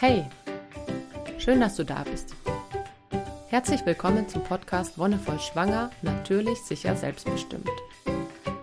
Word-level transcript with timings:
Hey, 0.00 0.26
schön, 1.38 1.60
dass 1.60 1.74
du 1.74 1.84
da 1.84 2.04
bist. 2.04 2.32
Herzlich 3.48 3.84
willkommen 3.84 4.28
zum 4.28 4.44
Podcast 4.44 4.96
Wonnevoll 4.96 5.40
Schwanger, 5.40 5.90
natürlich, 6.02 6.60
sicher, 6.60 6.94
selbstbestimmt. 6.94 7.68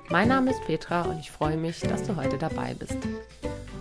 Mein 0.08 0.29
Name 0.29 0.52
ist 0.52 0.63
Petra 0.66 1.02
und 1.02 1.20
ich 1.20 1.29
freue 1.29 1.58
mich, 1.58 1.82
dass 1.82 2.04
du 2.04 2.16
heute 2.16 2.38
dabei 2.38 2.74
bist. 2.74 2.96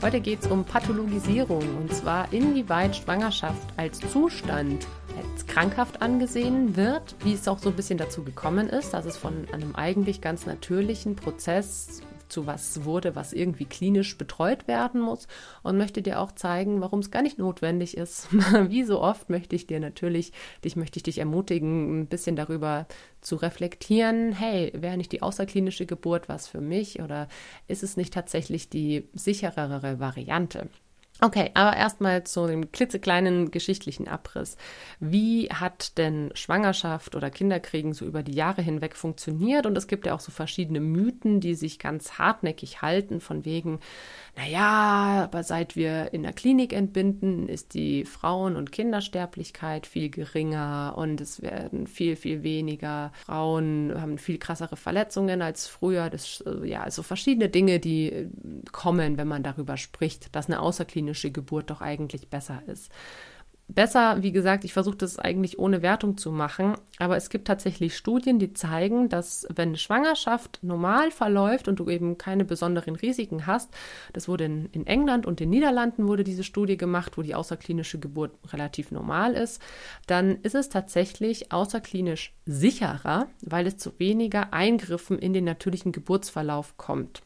Heute 0.03 0.21
geht 0.21 0.40
es 0.40 0.48
um 0.48 0.64
Pathologisierung 0.64 1.62
und 1.77 1.95
zwar 1.95 2.32
inwieweit 2.32 2.96
Schwangerschaft 2.96 3.68
als 3.77 4.00
Zustand 4.00 4.84
als 5.16 5.46
krankhaft 5.46 6.02
angesehen 6.02 6.75
wird, 6.75 7.14
wie 7.23 7.34
es 7.34 7.46
auch 7.46 7.61
so 7.61 7.68
ein 7.68 7.77
bisschen 7.77 7.98
dazu 7.98 8.25
gekommen 8.25 8.68
ist, 8.68 8.95
dass 8.95 9.05
es 9.05 9.16
von 9.16 9.46
einem 9.52 9.77
eigentlich 9.77 10.21
ganz 10.21 10.45
natürlichen 10.45 11.14
Prozess 11.14 12.02
zu 12.35 12.46
was 12.46 12.85
wurde, 12.85 13.14
was 13.14 13.32
irgendwie 13.32 13.64
klinisch 13.64 14.19
betreut 14.19 14.67
werden 14.67 15.00
muss 15.00 15.29
und 15.62 15.79
möchte 15.79 16.03
dir 16.03 16.19
auch 16.19 16.32
zeigen, 16.32 16.80
warum 16.80 16.99
es 16.99 17.12
gar 17.12 17.23
nicht 17.23 17.39
notwendig 17.39 17.96
ist. 17.96 18.29
Wie 18.68 18.82
so 18.82 19.00
oft 19.00 19.31
möchte 19.31 19.54
ich 19.54 19.68
dir 19.68 19.79
natürlich, 19.79 20.32
dich 20.64 20.75
möchte 20.75 20.99
ich 20.99 21.05
dich 21.05 21.18
ermutigen, 21.18 22.00
ein 22.00 22.07
bisschen 22.08 22.35
darüber 22.35 22.86
zu 23.21 23.36
reflektieren, 23.36 24.32
hey, 24.32 24.72
wäre 24.75 24.96
nicht 24.96 25.13
die 25.13 25.22
außerklinische 25.22 25.86
Geburt 25.86 26.29
was 26.29 26.49
für 26.49 26.61
mich 26.61 27.00
oder 27.00 27.29
ist 27.68 27.85
es 27.85 27.96
nicht 27.96 28.13
tatsächlich 28.13 28.69
die 28.69 29.08
sicherere 29.14 30.00
Variante? 30.00 30.69
Okay, 31.21 31.53
aber 31.54 31.77
erstmal 31.77 32.25
zu 32.25 32.48
dem 32.48 32.73
klitzekleinen 32.73 33.53
geschichtlichen 33.53 34.09
Abriss. 34.09 34.56
Wie 34.98 35.48
hat 35.48 35.97
denn 35.97 36.31
Schwangerschaft 36.34 37.14
oder 37.14 37.31
Kinderkriegen 37.31 37.92
so 37.92 38.05
über 38.05 38.25
die 38.25 38.34
Jahre 38.34 38.62
hinweg 38.62 38.97
funktioniert? 38.97 39.64
Und 39.64 39.78
es 39.78 39.86
gibt 39.86 40.06
ja 40.06 40.14
auch 40.14 40.20
so 40.20 40.33
verschiedene 40.33 40.81
Mythen, 40.81 41.41
die 41.41 41.55
sich 41.55 41.78
ganz 41.78 42.19
hartnäckig 42.19 42.83
halten, 42.83 43.20
von 43.20 43.45
wegen, 43.45 43.78
naja, 44.36 45.22
aber 45.22 45.45
seit 45.45 45.77
wir 45.77 46.12
in 46.12 46.25
der 46.25 46.33
Klinik 46.33 46.72
entbinden, 46.72 47.48
ist 47.48 47.75
die 47.75 48.05
Frauen- 48.05 48.56
und 48.56 48.72
Kindersterblichkeit 48.72 49.86
viel 49.86 50.11
geringer 50.11 50.94
und 50.97 51.20
es 51.20 51.41
werden 51.41 51.86
viel, 51.86 52.16
viel 52.16 52.42
weniger 52.42 53.12
Frauen 53.25 53.92
haben 54.00 54.19
viel 54.19 54.38
krassere 54.38 54.77
Verletzungen 54.77 55.42
als 55.42 55.69
früher. 55.69 56.10
Das, 56.10 56.42
äh, 56.44 56.66
ja, 56.66 56.83
also 56.83 57.05
verschiedene 57.05 57.48
Dinge, 57.48 57.78
die 57.78 58.10
äh, 58.10 58.28
kommen, 58.72 59.16
wenn 59.16 59.28
man 59.28 59.44
darüber 59.44 59.77
spricht, 59.77 60.34
dass 60.34 60.47
eine 60.47 60.60
außerklinische 61.05 61.30
Geburt 61.30 61.70
doch 61.70 61.80
eigentlich 61.80 62.28
besser 62.28 62.62
ist 62.66 62.91
besser, 63.66 64.22
wie 64.22 64.30
gesagt, 64.30 64.64
ich 64.64 64.74
versuche 64.74 64.97
das 64.97 65.19
eigentlich 65.19 65.58
ohne 65.58 65.80
Wertung 65.80 66.19
zu 66.19 66.30
machen, 66.30 66.74
aber 66.98 67.16
es 67.16 67.30
gibt 67.30 67.47
tatsächlich 67.47 67.97
Studien, 67.97 68.38
die 68.38 68.52
zeigen, 68.52 69.08
dass 69.08 69.47
wenn 69.55 69.75
Schwangerschaft 69.77 70.58
normal 70.60 71.10
verläuft 71.10 71.66
und 71.66 71.77
du 71.77 71.88
eben 71.88 72.19
keine 72.19 72.44
besonderen 72.44 72.94
Risiken 72.94 73.47
hast, 73.47 73.70
das 74.12 74.28
wurde 74.28 74.44
in, 74.44 74.66
in 74.72 74.86
England 74.86 75.25
und 75.25 75.41
den 75.41 75.48
Niederlanden 75.48 76.06
wurde 76.06 76.25
diese 76.25 76.44
Studie 76.44 76.77
gemacht, 76.77 77.16
wo 77.16 77.22
die 77.22 77.34
außerklinische 77.34 77.98
Geburt 77.98 78.32
relativ 78.52 78.91
normal 78.91 79.32
ist, 79.32 79.62
dann 80.06 80.42
ist 80.42 80.55
es 80.55 80.69
tatsächlich 80.69 81.50
außerklinisch 81.50 82.34
sicherer, 82.44 83.28
weil 83.41 83.66
es 83.66 83.78
zu 83.78 83.98
weniger 83.98 84.52
Eingriffen 84.52 85.19
in 85.19 85.32
den 85.32 85.44
natürlichen 85.44 85.92
Geburtsverlauf 85.92 86.77
kommt. 86.77 87.22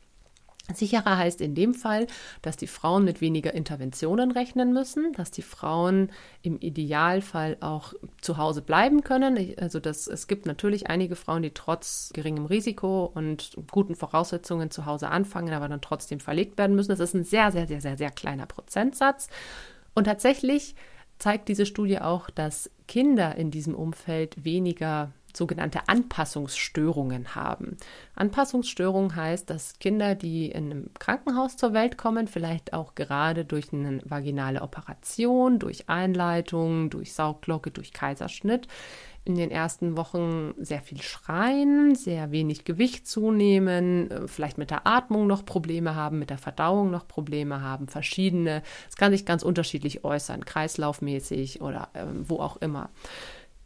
Sicherer 0.75 1.17
heißt 1.17 1.41
in 1.41 1.55
dem 1.55 1.75
Fall, 1.75 2.07
dass 2.43 2.57
die 2.57 2.67
Frauen 2.67 3.05
mit 3.05 3.21
weniger 3.21 3.55
Interventionen 3.55 4.31
rechnen 4.31 4.73
müssen, 4.73 5.13
dass 5.15 5.31
die 5.31 5.43
Frauen 5.43 6.11
im 6.43 6.59
Idealfall 6.59 7.57
auch 7.61 7.95
zu 8.21 8.37
Hause 8.37 8.61
bleiben 8.61 9.03
können. 9.03 9.55
Also 9.59 9.81
das, 9.81 10.07
es 10.07 10.27
gibt 10.27 10.47
natürlich 10.47 10.89
einige 10.89 11.17
Frauen, 11.17 11.43
die 11.43 11.53
trotz 11.53 12.11
geringem 12.13 12.47
Risiko 12.47 13.11
und 13.15 13.57
guten 13.71 13.95
Voraussetzungen 13.95 14.71
zu 14.71 14.85
Hause 14.85 15.09
anfangen, 15.09 15.55
aber 15.55 15.69
dann 15.69 15.81
trotzdem 15.81 16.21
verlegt 16.21 16.59
werden 16.59 16.77
müssen. 16.77 16.91
Das 16.91 17.01
ist 17.01 17.15
ein 17.15 17.25
sehr, 17.25 17.51
sehr, 17.51 17.67
sehr, 17.67 17.81
sehr, 17.81 17.97
sehr 17.97 18.11
kleiner 18.11 18.47
Prozentsatz. 18.47 19.29
Und 19.95 20.05
tatsächlich 20.05 20.75
zeigt 21.19 21.49
diese 21.49 21.67
Studie 21.67 21.99
auch, 21.99 22.31
dass 22.31 22.71
Kinder 22.87 23.35
in 23.37 23.51
diesem 23.51 23.75
Umfeld 23.75 24.45
weniger 24.45 25.13
sogenannte 25.37 25.89
Anpassungsstörungen 25.89 27.35
haben. 27.35 27.77
Anpassungsstörung 28.15 29.15
heißt, 29.15 29.49
dass 29.51 29.79
Kinder, 29.79 30.15
die 30.15 30.51
in 30.51 30.71
einem 30.71 30.91
Krankenhaus 30.99 31.57
zur 31.57 31.73
Welt 31.73 31.99
kommen, 31.99 32.29
vielleicht 32.29 32.73
auch 32.73 32.95
gerade 32.95 33.45
durch 33.45 33.73
eine 33.73 34.01
vaginale 34.05 34.63
Operation, 34.63 35.59
durch 35.59 35.89
Einleitung, 35.89 36.91
durch 36.91 37.13
Saugglocke, 37.13 37.71
durch 37.71 37.93
Kaiserschnitt, 37.93 38.69
in 39.29 39.35
den 39.35 39.51
ersten 39.51 39.97
Wochen 39.99 40.55
sehr 40.57 40.81
viel 40.81 41.03
schreien, 41.03 41.95
sehr 41.95 42.31
wenig 42.31 42.65
Gewicht 42.65 43.07
zunehmen, 43.07 44.11
äh, 44.11 44.27
vielleicht 44.27 44.57
mit 44.57 44.71
der 44.71 44.87
Atmung 44.87 45.27
noch 45.27 45.45
Probleme 45.45 45.95
haben, 45.95 46.19
mit 46.19 46.31
der 46.31 46.39
Verdauung 46.39 46.91
noch 46.91 47.07
Probleme 47.07 47.61
haben, 47.61 47.89
verschiedene. 47.89 48.63
Es 48.89 48.97
kann 48.97 49.13
sich 49.13 49.27
ganz 49.27 49.43
unterschiedlich 49.43 50.03
äußern, 50.03 50.47
kreislaufmäßig 50.47 51.61
oder 51.61 51.91
äh, 51.93 52.07
wo 52.23 52.37
auch 52.37 52.57
immer. 52.57 52.89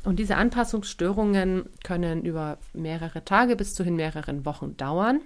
Und 0.05 0.19
diese 0.19 0.37
Anpassungsstörungen 0.37 1.69
können 1.85 2.25
über 2.25 2.59
mehrere 2.73 3.25
Tage 3.25 3.55
bis 3.57 3.75
zu 3.75 3.85
hin 3.85 3.97
mehreren 3.97 4.45
Wochen 4.45 4.77
dauern. 4.77 5.21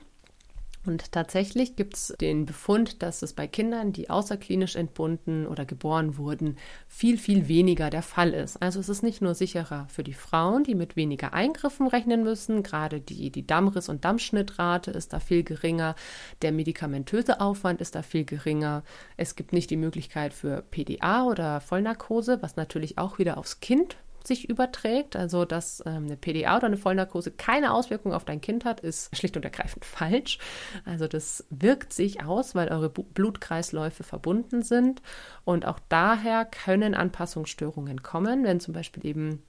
Und 0.87 1.10
tatsächlich 1.10 1.75
gibt 1.75 1.94
es 1.94 2.14
den 2.20 2.47
Befund, 2.47 3.03
dass 3.03 3.22
es 3.22 3.32
bei 3.32 3.48
Kindern, 3.48 3.92
die 3.92 4.09
außerklinisch 4.09 4.76
entbunden 4.76 5.47
oder 5.47 5.65
geboren 5.65 6.16
wurden, 6.16 6.56
viel, 6.86 7.19
viel 7.19 7.48
weniger 7.48 7.91
der 7.91 8.03
Fall 8.03 8.32
ist. 8.32 8.62
Also 8.62 8.78
es 8.78 8.88
ist 8.88 9.03
nicht 9.03 9.20
nur 9.20 9.34
sicherer 9.34 9.88
für 9.88 10.04
die 10.04 10.15
Frauen, 10.15 10.62
die 10.62 10.76
mit 10.76 10.94
weniger 10.94 11.32
Eingriffen 11.32 11.88
rechnen 11.88 12.22
müssen, 12.22 12.62
gerade 12.62 13.00
die, 13.00 13.31
die 13.31 13.47
Dammriss- 13.47 13.88
und 13.88 14.04
Dammschnittrate 14.04 14.92
ist 14.92 15.12
da 15.12 15.19
viel 15.19 15.42
geringer, 15.42 15.97
der 16.42 16.53
medikamentöse 16.53 17.41
Aufwand 17.41 17.81
ist 17.81 17.97
da 17.97 18.03
viel 18.03 18.25
geringer. 18.25 18.84
Es 19.16 19.34
gibt 19.34 19.53
nicht 19.53 19.70
die 19.70 19.76
Möglichkeit 19.76 20.32
für 20.32 20.62
PDA 20.62 21.25
oder 21.25 21.60
Vollnarkose, 21.60 22.42
was 22.42 22.54
natürlich 22.54 22.97
auch 22.97 23.19
wieder 23.19 23.38
aufs 23.38 23.59
Kind 23.59 23.97
sich 24.26 24.48
überträgt, 24.48 25.16
also 25.16 25.44
dass 25.44 25.82
ähm, 25.87 26.04
eine 26.06 26.16
PDA 26.16 26.56
oder 26.56 26.66
eine 26.66 26.76
Vollnarkose 26.76 27.31
keine 27.31 27.72
Auswirkung 27.72 28.12
auf 28.12 28.25
dein 28.25 28.41
Kind 28.41 28.64
hat, 28.64 28.81
ist 28.81 29.14
schlicht 29.16 29.37
und 29.37 29.44
ergreifend 29.44 29.84
falsch. 29.84 30.38
Also 30.84 31.09
das 31.09 31.47
wirkt 31.50 31.92
sich 31.92 32.25
aus, 32.25 32.54
weil 32.54 32.69
eure 32.69 32.91
Blutkreisläufe 32.91 34.03
verbunden 34.03 34.62
sind 34.62 35.03
und 35.44 35.66
auch 35.66 35.78
daher 35.88 36.44
können 36.44 36.94
Anpassungsstörungen 36.94 38.03
kommen, 38.03 38.44
wenn 38.44 38.60
zum 38.60 38.75
Beispiel 38.75 39.06
eben 39.06 39.42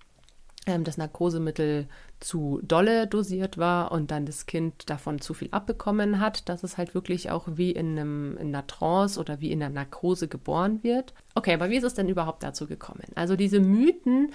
das 0.67 0.97
Narkosemittel 0.97 1.87
zu 2.19 2.59
dolle 2.63 3.07
dosiert 3.07 3.57
war 3.57 3.91
und 3.91 4.11
dann 4.11 4.25
das 4.25 4.45
Kind 4.45 4.89
davon 4.89 5.21
zu 5.21 5.33
viel 5.33 5.49
abbekommen 5.51 6.19
hat, 6.19 6.49
dass 6.49 6.63
es 6.63 6.77
halt 6.77 6.93
wirklich 6.93 7.29
auch 7.29 7.47
wie 7.47 7.71
in, 7.71 7.97
einem, 7.97 8.37
in 8.37 8.47
einer 8.47 8.65
Trance 8.65 9.19
oder 9.19 9.39
wie 9.39 9.51
in 9.51 9.61
einer 9.61 9.73
Narkose 9.73 10.27
geboren 10.27 10.83
wird. 10.83 11.13
Okay, 11.35 11.53
aber 11.53 11.69
wie 11.69 11.77
ist 11.77 11.83
es 11.83 11.93
denn 11.93 12.09
überhaupt 12.09 12.43
dazu 12.43 12.67
gekommen? 12.67 13.03
Also 13.15 13.35
diese 13.35 13.59
Mythen, 13.59 14.31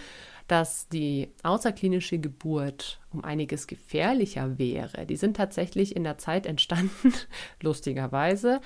dass 0.49 0.89
die 0.89 1.29
außerklinische 1.43 2.19
Geburt 2.19 3.01
um 3.13 3.25
einiges 3.25 3.67
gefährlicher 3.67 4.59
wäre, 4.59 5.07
die 5.07 5.17
sind 5.17 5.37
tatsächlich 5.37 5.97
in 5.97 6.05
der 6.05 6.19
Zeit 6.19 6.47
entstanden, 6.47 7.13
lustigerweise, 7.61 8.61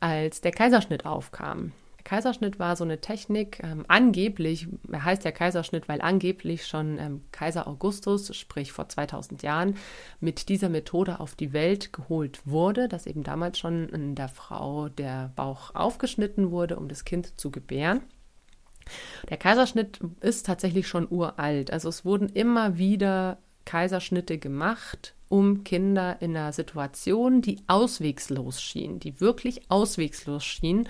als 0.00 0.40
der 0.40 0.52
Kaiserschnitt 0.52 1.06
aufkam. 1.06 1.72
Kaiserschnitt 2.04 2.58
war 2.58 2.76
so 2.76 2.84
eine 2.84 3.00
Technik, 3.00 3.60
ähm, 3.62 3.84
angeblich, 3.88 4.68
er 4.92 5.04
heißt 5.04 5.24
ja 5.24 5.32
Kaiserschnitt, 5.32 5.88
weil 5.88 6.02
angeblich 6.02 6.66
schon 6.66 6.98
ähm, 6.98 7.22
Kaiser 7.32 7.66
Augustus, 7.66 8.36
sprich 8.36 8.72
vor 8.72 8.88
2000 8.88 9.42
Jahren, 9.42 9.76
mit 10.20 10.50
dieser 10.50 10.68
Methode 10.68 11.18
auf 11.18 11.34
die 11.34 11.54
Welt 11.54 11.94
geholt 11.94 12.46
wurde, 12.46 12.88
dass 12.88 13.06
eben 13.06 13.22
damals 13.22 13.58
schon 13.58 13.88
in 13.88 14.14
der 14.14 14.28
Frau 14.28 14.90
der 14.90 15.32
Bauch 15.34 15.74
aufgeschnitten 15.74 16.50
wurde, 16.50 16.76
um 16.76 16.88
das 16.88 17.06
Kind 17.06 17.40
zu 17.40 17.50
gebären. 17.50 18.02
Der 19.30 19.38
Kaiserschnitt 19.38 20.00
ist 20.20 20.44
tatsächlich 20.44 20.86
schon 20.86 21.10
uralt. 21.10 21.72
Also 21.72 21.88
es 21.88 22.04
wurden 22.04 22.28
immer 22.28 22.76
wieder 22.76 23.38
Kaiserschnitte 23.64 24.36
gemacht, 24.36 25.14
um 25.28 25.64
Kinder 25.64 26.20
in 26.20 26.36
einer 26.36 26.52
Situation, 26.52 27.40
die 27.40 27.62
auswegslos 27.66 28.60
schien, 28.60 29.00
die 29.00 29.20
wirklich 29.20 29.70
auswegslos 29.70 30.44
schien, 30.44 30.86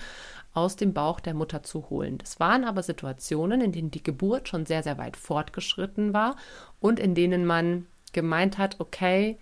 aus 0.55 0.75
dem 0.75 0.93
Bauch 0.93 1.19
der 1.19 1.33
Mutter 1.33 1.63
zu 1.63 1.89
holen. 1.89 2.17
Das 2.17 2.39
waren 2.39 2.63
aber 2.63 2.81
Situationen, 2.81 3.61
in 3.61 3.71
denen 3.71 3.91
die 3.91 4.03
Geburt 4.03 4.47
schon 4.47 4.65
sehr, 4.65 4.83
sehr 4.83 4.97
weit 4.97 5.17
fortgeschritten 5.17 6.13
war 6.13 6.37
und 6.79 6.99
in 6.99 7.13
denen 7.13 7.45
man 7.45 7.85
gemeint 8.13 8.57
hat, 8.57 8.79
okay, 8.79 9.37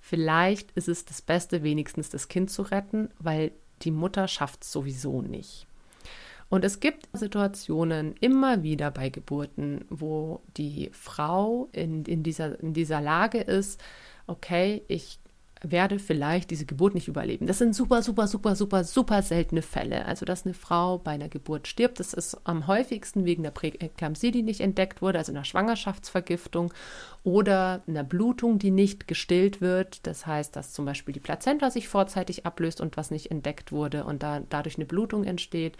vielleicht 0.00 0.70
ist 0.72 0.88
es 0.88 1.04
das 1.04 1.22
Beste, 1.22 1.62
wenigstens 1.62 2.10
das 2.10 2.28
Kind 2.28 2.50
zu 2.50 2.62
retten, 2.62 3.10
weil 3.18 3.52
die 3.82 3.90
Mutter 3.90 4.28
schafft 4.28 4.62
es 4.62 4.72
sowieso 4.72 5.22
nicht. 5.22 5.66
Und 6.50 6.64
es 6.64 6.80
gibt 6.80 7.08
Situationen 7.12 8.14
immer 8.20 8.62
wieder 8.62 8.90
bei 8.90 9.10
Geburten, 9.10 9.84
wo 9.90 10.40
die 10.56 10.90
Frau 10.92 11.68
in, 11.72 12.04
in, 12.04 12.22
dieser, 12.22 12.58
in 12.60 12.72
dieser 12.72 13.00
Lage 13.00 13.38
ist, 13.38 13.80
okay, 14.26 14.82
ich 14.88 15.18
werde 15.62 15.98
vielleicht 15.98 16.50
diese 16.50 16.66
Geburt 16.66 16.94
nicht 16.94 17.08
überleben. 17.08 17.46
Das 17.46 17.58
sind 17.58 17.74
super, 17.74 18.02
super, 18.02 18.26
super, 18.26 18.54
super, 18.54 18.84
super 18.84 19.22
seltene 19.22 19.62
Fälle. 19.62 20.06
Also, 20.06 20.24
dass 20.24 20.44
eine 20.44 20.54
Frau 20.54 20.98
bei 20.98 21.12
einer 21.12 21.28
Geburt 21.28 21.66
stirbt, 21.66 22.00
das 22.00 22.14
ist 22.14 22.40
am 22.44 22.66
häufigsten 22.66 23.24
wegen 23.24 23.42
der 23.42 23.50
Präeklampsie, 23.50 24.30
die 24.30 24.42
nicht 24.42 24.60
entdeckt 24.60 25.02
wurde, 25.02 25.18
also 25.18 25.32
einer 25.32 25.44
Schwangerschaftsvergiftung 25.44 26.72
oder 27.24 27.82
einer 27.86 28.04
Blutung, 28.04 28.58
die 28.58 28.70
nicht 28.70 29.08
gestillt 29.08 29.60
wird. 29.60 30.06
Das 30.06 30.26
heißt, 30.26 30.54
dass 30.54 30.72
zum 30.72 30.84
Beispiel 30.84 31.12
die 31.12 31.20
Plazenta 31.20 31.70
sich 31.70 31.88
vorzeitig 31.88 32.46
ablöst 32.46 32.80
und 32.80 32.96
was 32.96 33.10
nicht 33.10 33.30
entdeckt 33.30 33.72
wurde 33.72 34.04
und 34.04 34.22
da 34.22 34.40
dadurch 34.48 34.76
eine 34.76 34.86
Blutung 34.86 35.24
entsteht. 35.24 35.76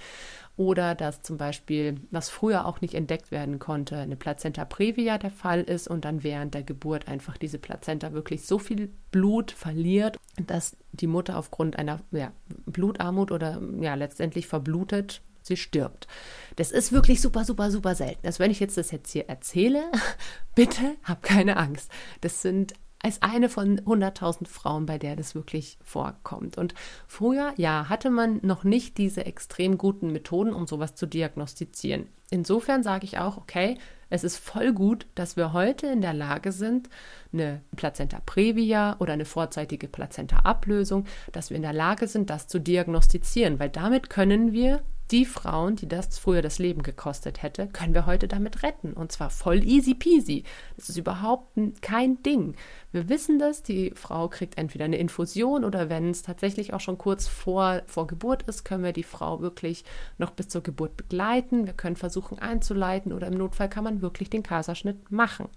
Oder 0.59 0.97
dass 0.97 1.23
zum 1.23 1.37
Beispiel, 1.37 2.01
was 2.11 2.31
früher 2.31 2.67
auch 2.67 2.81
nicht 2.81 2.95
entdeckt 2.95 3.31
werden 3.31 3.61
konnte, 3.61 3.97
eine 3.97 4.17
Plazenta 4.17 4.65
previa 4.65 5.17
der 5.17 5.31
Fall 5.31 5.63
ist 5.63 5.87
und 5.87 6.05
dann 6.05 6.25
während 6.25 6.53
der 6.53 6.65
Geburt 6.65 7.07
einfach 7.07 7.39
diese 7.39 7.59
Plazenta 7.59 8.13
wirklich 8.13 8.45
so 8.45 8.59
viel 8.59 8.91
Blut 9.13 9.53
verliert, 9.53 10.19
dass 10.37 10.77
die 10.91 11.07
Mutter 11.07 11.39
aufgrund 11.39 11.79
einer 11.79 12.01
ja, 12.11 12.33
Blutarmut 12.67 13.31
oder 13.31 13.63
ja 13.81 13.95
letztendlich 13.95 14.49
verblutet 14.49 15.23
sie 15.43 15.57
stirbt. 15.57 16.09
Das 16.57 16.73
ist 16.73 16.91
wirklich 16.91 17.21
super, 17.21 17.45
super, 17.45 17.71
super 17.71 17.95
selten. 17.95 18.27
Also 18.27 18.41
wenn 18.41 18.51
ich 18.51 18.59
jetzt 18.59 18.77
das 18.77 18.91
jetzt 18.91 19.13
hier 19.13 19.29
erzähle, 19.29 19.85
bitte 20.57 20.97
hab 21.05 21.23
keine 21.23 21.57
Angst. 21.57 21.89
Das 22.21 22.43
sind 22.43 22.75
als 23.03 23.23
eine 23.23 23.49
von 23.49 23.81
100.000 23.81 24.47
Frauen, 24.47 24.87
bei 24.87 24.99
der 24.99 25.17
das 25.17 25.35
wirklich 25.35 25.79
vorkommt. 25.83 26.59
Und 26.59 26.75
früher, 27.07 27.53
ja, 27.57 27.89
hatte 27.89 28.11
man 28.11 28.41
noch 28.43 28.65
nicht 28.65 28.99
diese 28.99 29.25
extrem 29.25 29.79
guten 29.79 30.13
Methoden, 30.13 30.53
um 30.53 30.67
sowas 30.67 30.95
zu 30.95 31.07
diagnostizieren. 31.07 32.09
Insofern 32.31 32.83
sage 32.83 33.05
ich 33.05 33.19
auch, 33.19 33.37
okay, 33.37 33.79
es 34.11 34.25
ist 34.25 34.39
voll 34.39 34.73
gut, 34.73 35.07
dass 35.15 35.37
wir 35.37 35.53
heute 35.53 35.87
in 35.87 36.01
der 36.01 36.15
Lage 36.15 36.53
sind, 36.53 36.89
eine 37.33 37.61
Plazenta 37.77 38.21
previa 38.25 38.97
oder 38.99 39.13
eine 39.13 39.27
vorzeitige 39.27 39.87
Plazenta-Ablösung, 39.87 41.05
dass 41.33 41.51
wir 41.51 41.57
in 41.57 41.63
der 41.63 41.73
Lage 41.73 42.07
sind, 42.07 42.31
das 42.31 42.49
zu 42.49 42.59
diagnostizieren, 42.59 43.59
weil 43.59 43.69
damit 43.69 44.09
können 44.09 44.53
wir 44.53 44.83
die 45.11 45.25
Frauen, 45.25 45.77
die 45.77 45.89
das 45.89 46.19
früher 46.19 46.43
das 46.43 46.59
Leben 46.59 46.83
gekostet 46.83 47.43
hätte, 47.43 47.67
können 47.69 47.95
wir 47.95 48.07
heute 48.07 48.29
damit 48.29 48.63
retten. 48.63 48.93
Und 48.93 49.11
zwar 49.13 49.31
voll 49.31 49.65
easy 49.65 49.95
peasy. 49.95 50.45
Das 50.77 50.89
ist 50.91 50.99
überhaupt 50.99 51.59
kein 51.81 52.23
Ding. 52.23 52.55
Wir 52.91 53.09
wissen 53.11 53.39
das, 53.39 53.63
die 53.63 53.93
Frau 53.95 54.29
kriegt 54.29 54.57
entweder 54.57 54.87
eine 54.87 54.97
Infusion 54.97 55.65
oder 55.65 55.91
wenn 55.91 56.11
es 56.11 56.23
tatsächlich 56.23 56.73
auch 56.73 56.81
schon 56.81 56.97
kurz 56.97 57.29
vor, 57.29 57.83
vor 57.87 58.07
Geburt 58.07 58.45
ist, 58.45 58.65
können 58.65 58.83
wir 58.83 58.95
die 58.95 59.03
Frau 59.03 59.43
wirklich 59.43 59.85
noch 60.17 60.31
bis 60.31 60.49
zur 60.49 60.63
Geburt 60.63 60.97
begleiten. 60.97 61.67
Wir 61.67 61.75
können 61.75 61.97
versuchen 61.97 62.39
einzuleiten 62.39 63.13
oder 63.13 63.27
im 63.27 63.35
Notfall 63.35 63.69
kann 63.69 63.85
man 63.85 64.01
wirklich 64.01 64.31
den 64.31 64.43
Kaiserschnitt 64.43 65.11
machen. 65.11 65.49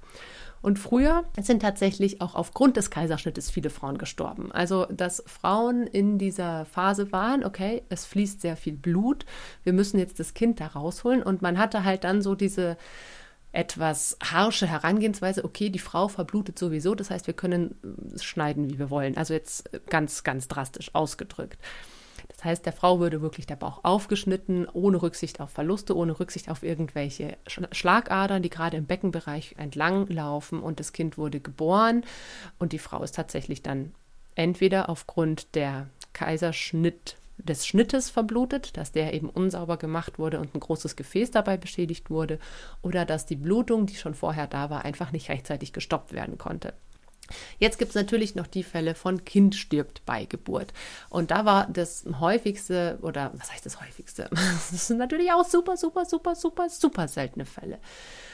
Und 0.62 0.78
früher 0.78 1.24
sind 1.40 1.62
tatsächlich 1.62 2.22
auch 2.22 2.36
aufgrund 2.36 2.78
des 2.78 2.92
Kaiserschnittes 2.92 3.50
viele 3.50 3.70
Frauen 3.70 3.98
gestorben. 3.98 4.52
Also, 4.52 4.86
dass 4.86 5.24
Frauen 5.26 5.88
in 5.88 6.20
dieser 6.20 6.66
Phase 6.66 7.12
waren, 7.12 7.44
okay, 7.44 7.82
es 7.90 8.06
fließt 8.06 8.42
sehr 8.42 8.56
viel 8.56 8.74
Blut, 8.74 9.26
wir 9.64 9.74
müssen 9.74 9.98
jetzt 9.98 10.20
das 10.20 10.34
Kind 10.34 10.60
da 10.60 10.68
rausholen. 10.68 11.24
Und 11.24 11.42
man 11.42 11.58
hatte 11.58 11.84
halt 11.84 12.04
dann 12.04 12.22
so 12.22 12.36
diese 12.36 12.78
etwas 13.52 14.18
harsche 14.24 14.68
Herangehensweise, 14.68 15.44
okay, 15.44 15.70
die 15.70 15.80
Frau 15.80 16.08
verblutet 16.08 16.58
sowieso, 16.58 16.96
das 16.96 17.10
heißt, 17.10 17.28
wir 17.28 17.34
können 17.34 17.76
schneiden, 18.20 18.70
wie 18.70 18.80
wir 18.80 18.90
wollen. 18.90 19.18
Also 19.18 19.34
jetzt 19.34 19.70
ganz, 19.90 20.24
ganz 20.24 20.48
drastisch 20.48 20.94
ausgedrückt. 20.96 21.58
Das 22.30 22.46
heißt, 22.46 22.66
der 22.66 22.74
Frau 22.74 23.00
würde 23.00 23.22
wirklich 23.22 23.46
der 23.46 23.56
Bauch 23.56 23.84
aufgeschnitten, 23.84 24.68
ohne 24.72 25.02
Rücksicht 25.02 25.42
auf 25.42 25.50
Verluste, 25.52 25.96
ohne 25.96 26.20
Rücksicht 26.20 26.50
auf 26.50 26.64
irgendwelche 26.64 27.38
Schlagadern, 27.48 28.42
die 28.42 28.50
gerade 28.50 28.78
im 28.78 28.86
Beckenbereich 28.86 29.56
entlang 29.58 30.08
laufen 30.08 30.62
und 30.62 30.80
das 30.80 30.94
Kind 30.94 31.18
wurde 31.18 31.40
geboren 31.40 32.04
und 32.58 32.72
die 32.72 32.80
Frau 32.80 33.04
ist 33.04 33.16
tatsächlich 33.16 33.62
dann 33.62 33.92
entweder 34.36 34.90
aufgrund 34.90 35.56
der 35.56 35.88
Kaiserschnitt 36.14 37.18
des 37.44 37.66
Schnittes 37.66 38.10
verblutet, 38.10 38.78
dass 38.78 38.92
der 38.92 39.14
eben 39.14 39.30
unsauber 39.30 39.78
gemacht 39.78 40.20
wurde 40.20 40.40
und 40.40 40.54
ein 40.56 40.60
großes 40.60 40.96
Gefäß 40.96 41.32
dabei 41.32 41.58
beschädigt 41.58 42.10
wurde, 42.10 42.40
oder 42.82 43.06
dass 43.06 43.26
die 43.26 43.36
Blutung, 43.36 43.86
die 43.86 43.96
schon 43.96 44.14
vorher 44.16 44.48
da 44.48 44.70
war, 44.70 44.86
einfach 44.86 45.12
nicht 45.12 45.30
rechtzeitig 45.30 45.74
gestoppt 45.74 46.14
werden 46.14 46.38
konnte. 46.38 46.74
Jetzt 47.60 47.78
gibt 47.78 47.90
es 47.90 47.96
natürlich 47.96 48.36
noch 48.36 48.48
die 48.48 48.64
Fälle 48.64 48.96
von 48.96 49.24
Kind 49.24 49.56
stirbt 49.56 50.06
bei 50.06 50.26
Geburt. 50.26 50.74
Und 51.10 51.32
da 51.32 51.46
war 51.46 51.68
das 51.68 52.06
häufigste, 52.20 53.00
oder 53.02 53.32
was 53.36 53.52
heißt 53.52 53.66
das 53.66 53.82
häufigste? 53.82 54.30
Das 54.72 54.88
sind 54.88 54.98
natürlich 54.98 55.32
auch 55.32 55.46
super, 55.46 55.78
super, 55.78 56.06
super, 56.06 56.36
super, 56.36 56.70
super 56.70 57.08
seltene 57.08 57.46
Fälle. 57.46 57.80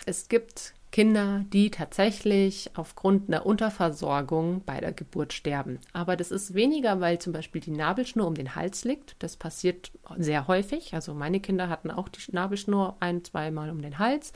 Es 0.06 0.30
gibt 0.30 0.74
Kinder, 0.92 1.44
die 1.51 1.69
tatsächlich 1.69 2.72
aufgrund 2.75 3.28
einer 3.28 3.45
Unterversorgung 3.45 4.63
bei 4.66 4.80
der 4.80 4.94
Geburt 4.94 5.34
sterben. 5.34 5.80
Aber 5.94 6.16
das 6.16 6.31
ist 6.31 6.54
weniger, 6.54 7.01
weil 7.01 7.19
zum 7.19 7.34
Beispiel 7.34 7.62
die 7.62 7.72
Nabelschnur 7.72 8.25
um 8.25 8.34
den 8.34 8.56
Hals 8.56 8.86
liegt. 8.86 9.16
Das 9.19 9.36
passiert 9.36 9.92
sehr 10.18 10.48
häufig. 10.48 10.94
Also 10.94 11.13
meine 11.13 11.39
Kinder 11.39 11.69
hatten 11.69 11.92
auch 11.92 12.07
die 12.07 12.19
Nabelschnur 12.31 12.95
ein, 13.00 13.24
zweimal 13.24 13.69
um 13.69 13.81
den 13.81 14.00
Hals. 14.00 14.31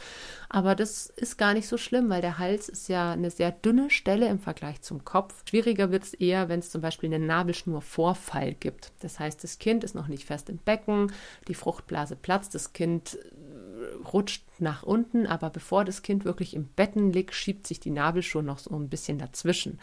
Aber 0.50 0.76
das 0.76 1.08
ist 1.08 1.38
gar 1.38 1.54
nicht 1.54 1.68
so 1.68 1.78
schlimm, 1.78 2.10
weil 2.10 2.22
der 2.22 2.38
Hals 2.38 2.68
ist 2.70 2.90
ja 2.90 3.12
eine 3.14 3.32
sehr 3.32 3.52
dünne 3.52 3.90
Stelle 3.90 4.28
im 4.28 4.40
Vergleich 4.40 4.82
zum 4.82 5.06
Kopf. 5.06 5.44
Schwieriger 5.48 5.90
wird 5.92 6.04
es 6.04 6.14
eher, 6.14 6.50
wenn 6.50 6.60
es 6.60 6.70
zum 6.70 6.82
Beispiel 6.82 7.14
einen 7.14 7.26
Nabelschnurvorfall 7.26 8.54
gibt. 8.56 8.92
Das 9.00 9.20
heißt, 9.20 9.44
das 9.44 9.58
Kind 9.58 9.84
ist 9.84 9.96
noch 9.96 10.08
nicht 10.08 10.26
fest 10.26 10.50
im 10.50 10.58
Becken, 10.58 11.12
die 11.48 11.56
Fruchtblase 11.56 12.18
platzt, 12.18 12.54
das 12.56 12.74
Kind 12.74 13.18
rutscht 14.14 14.44
nach 14.60 14.84
unten, 14.84 15.28
aber 15.28 15.50
bevor 15.50 15.86
das 15.86 16.02
Kind 16.02 16.26
wirklich 16.26 16.56
im 16.56 16.68
Betten 16.68 17.12
liegt, 17.12 17.34
schiebt 17.34 17.68
sich 17.68 17.80
die 17.80 17.92
Nabelschnur 17.92 18.44
noch 18.44 18.60
so 18.60 18.76
ein 18.76 18.90
bisschen 18.90 19.18
dazwischen. 19.18 19.80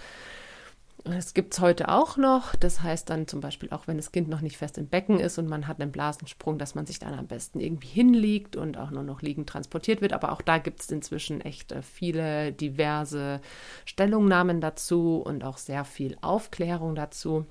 Das 1.04 1.32
gibt 1.32 1.54
es 1.54 1.60
heute 1.60 1.88
auch 1.88 2.16
noch. 2.16 2.54
Das 2.56 2.82
heißt 2.82 3.08
dann 3.08 3.26
zum 3.26 3.40
Beispiel 3.40 3.70
auch, 3.70 3.86
wenn 3.86 3.96
das 3.96 4.12
Kind 4.12 4.28
noch 4.28 4.40
nicht 4.40 4.58
fest 4.58 4.78
im 4.78 4.88
Becken 4.88 5.20
ist 5.20 5.38
und 5.38 5.48
man 5.48 5.66
hat 5.66 5.80
einen 5.80 5.92
Blasensprung, 5.92 6.58
dass 6.58 6.74
man 6.74 6.86
sich 6.86 6.98
dann 6.98 7.14
am 7.14 7.26
besten 7.26 7.60
irgendwie 7.60 7.88
hinlegt 7.88 8.56
und 8.56 8.76
auch 8.76 8.90
nur 8.90 9.04
noch 9.04 9.22
liegend 9.22 9.48
transportiert 9.48 10.00
wird. 10.00 10.12
Aber 10.12 10.32
auch 10.32 10.42
da 10.42 10.58
gibt 10.58 10.80
es 10.80 10.90
inzwischen 10.90 11.40
echt 11.40 11.72
äh, 11.72 11.82
viele 11.82 12.52
diverse 12.52 13.40
Stellungnahmen 13.84 14.60
dazu 14.60 15.22
und 15.24 15.44
auch 15.44 15.56
sehr 15.56 15.84
viel 15.84 16.16
Aufklärung 16.20 16.94
dazu 16.94 17.46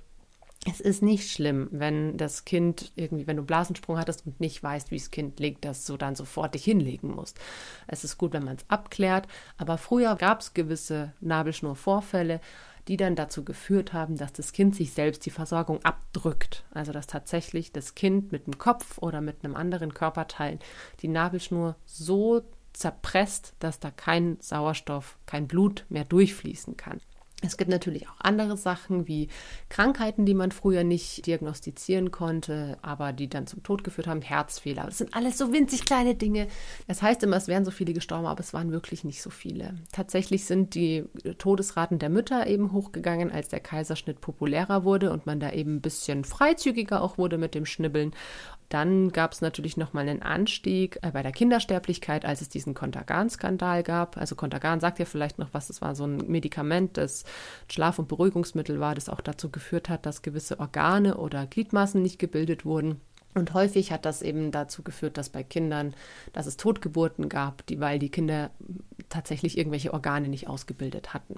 es 0.69 0.81
ist 0.81 1.01
nicht 1.01 1.31
schlimm, 1.31 1.69
wenn 1.71 2.17
das 2.17 2.43
Kind 2.43 2.91
irgendwie, 2.95 3.25
wenn 3.25 3.37
du 3.37 3.43
Blasensprung 3.43 3.97
hattest 3.97 4.25
und 4.25 4.39
nicht 4.39 4.61
weißt, 4.61 4.91
wie 4.91 4.97
das 4.97 5.11
Kind 5.11 5.39
liegt, 5.39 5.63
dass 5.63 5.85
du 5.85 5.95
dann 5.95 6.15
sofort 6.15 6.55
dich 6.55 6.65
hinlegen 6.65 7.09
musst. 7.09 7.39
Es 7.87 8.03
ist 8.03 8.17
gut, 8.17 8.33
wenn 8.33 8.43
man 8.43 8.57
es 8.57 8.65
abklärt, 8.67 9.27
aber 9.57 9.77
früher 9.77 10.15
gab 10.15 10.41
es 10.41 10.53
gewisse 10.53 11.13
Nabelschnurvorfälle, 11.21 12.41
die 12.89 12.97
dann 12.97 13.15
dazu 13.15 13.43
geführt 13.45 13.93
haben, 13.93 14.17
dass 14.17 14.33
das 14.33 14.51
Kind 14.51 14.75
sich 14.75 14.93
selbst 14.93 15.25
die 15.25 15.29
Versorgung 15.29 15.83
abdrückt. 15.83 16.65
Also 16.71 16.91
dass 16.91 17.07
tatsächlich 17.07 17.71
das 17.71 17.95
Kind 17.95 18.31
mit 18.31 18.45
dem 18.45 18.57
Kopf 18.57 18.97
oder 18.97 19.21
mit 19.21 19.43
einem 19.43 19.55
anderen 19.55 19.93
Körperteil 19.93 20.59
die 21.01 21.09
Nabelschnur 21.09 21.75
so 21.85 22.43
zerpresst, 22.73 23.53
dass 23.59 23.79
da 23.79 23.91
kein 23.91 24.37
Sauerstoff, 24.39 25.17
kein 25.25 25.47
Blut 25.47 25.85
mehr 25.89 26.05
durchfließen 26.05 26.77
kann. 26.77 27.01
Es 27.43 27.55
gibt 27.55 27.69
natürlich 27.69 28.09
auch 28.09 28.15
andere 28.17 28.57
Sachen 28.57 29.07
wie 29.07 29.27
Krankheiten, 29.69 30.25
die 30.25 30.33
man 30.33 30.51
früher 30.51 30.83
nicht 30.83 31.27
diagnostizieren 31.27 32.09
konnte, 32.09 32.79
aber 32.81 33.13
die 33.13 33.29
dann 33.29 33.45
zum 33.45 33.61
Tod 33.61 33.83
geführt 33.83 34.07
haben, 34.07 34.23
Herzfehler. 34.23 34.85
Das 34.85 34.97
sind 34.97 35.13
alles 35.13 35.37
so 35.37 35.53
winzig 35.53 35.85
kleine 35.85 36.15
Dinge. 36.15 36.47
Das 36.87 37.03
heißt 37.03 37.21
immer, 37.21 37.37
es 37.37 37.47
wären 37.47 37.63
so 37.63 37.69
viele 37.69 37.93
gestorben, 37.93 38.25
aber 38.25 38.39
es 38.39 38.55
waren 38.55 38.71
wirklich 38.71 39.03
nicht 39.03 39.21
so 39.21 39.29
viele. 39.29 39.75
Tatsächlich 39.91 40.45
sind 40.45 40.73
die 40.73 41.05
Todesraten 41.37 41.99
der 41.99 42.09
Mütter 42.09 42.47
eben 42.47 42.71
hochgegangen, 42.71 43.31
als 43.31 43.49
der 43.49 43.59
Kaiserschnitt 43.59 44.19
populärer 44.19 44.83
wurde 44.83 45.11
und 45.11 45.27
man 45.27 45.39
da 45.39 45.51
eben 45.51 45.75
ein 45.75 45.81
bisschen 45.81 46.23
freizügiger 46.23 47.03
auch 47.03 47.19
wurde 47.19 47.37
mit 47.37 47.53
dem 47.53 47.67
Schnibbeln. 47.67 48.15
Dann 48.69 49.11
gab 49.11 49.31
es 49.31 49.41
natürlich 49.41 49.77
nochmal 49.77 50.07
einen 50.07 50.21
Anstieg 50.21 50.99
äh, 51.01 51.11
bei 51.11 51.23
der 51.23 51.31
Kindersterblichkeit, 51.31 52.25
als 52.25 52.41
es 52.41 52.49
diesen 52.49 52.73
Contergan-Skandal 52.73 53.83
gab. 53.83 54.17
Also 54.17 54.35
Contergan 54.35 54.79
sagt 54.79 54.99
ja 54.99 55.05
vielleicht 55.05 55.39
noch 55.39 55.53
was, 55.53 55.69
es 55.69 55.81
war 55.81 55.95
so 55.95 56.05
ein 56.05 56.17
Medikament, 56.27 56.97
das 56.97 57.23
Schlaf- 57.71 57.99
und 57.99 58.07
Beruhigungsmittel 58.07 58.79
war, 58.79 58.95
das 58.95 59.09
auch 59.09 59.21
dazu 59.21 59.49
geführt 59.49 59.89
hat, 59.89 60.05
dass 60.05 60.21
gewisse 60.21 60.59
Organe 60.59 61.17
oder 61.17 61.45
Gliedmaßen 61.47 62.01
nicht 62.01 62.19
gebildet 62.19 62.65
wurden. 62.65 62.99
Und 63.33 63.53
häufig 63.53 63.91
hat 63.91 64.05
das 64.05 64.21
eben 64.21 64.51
dazu 64.51 64.83
geführt, 64.83 65.17
dass 65.17 65.29
bei 65.29 65.43
Kindern, 65.43 65.93
dass 66.33 66.47
es 66.47 66.57
Totgeburten 66.57 67.29
gab, 67.29 67.65
die, 67.67 67.79
weil 67.79 67.99
die 67.99 68.09
Kinder 68.09 68.49
tatsächlich 69.09 69.57
irgendwelche 69.57 69.93
Organe 69.93 70.27
nicht 70.27 70.47
ausgebildet 70.47 71.13
hatten. 71.13 71.35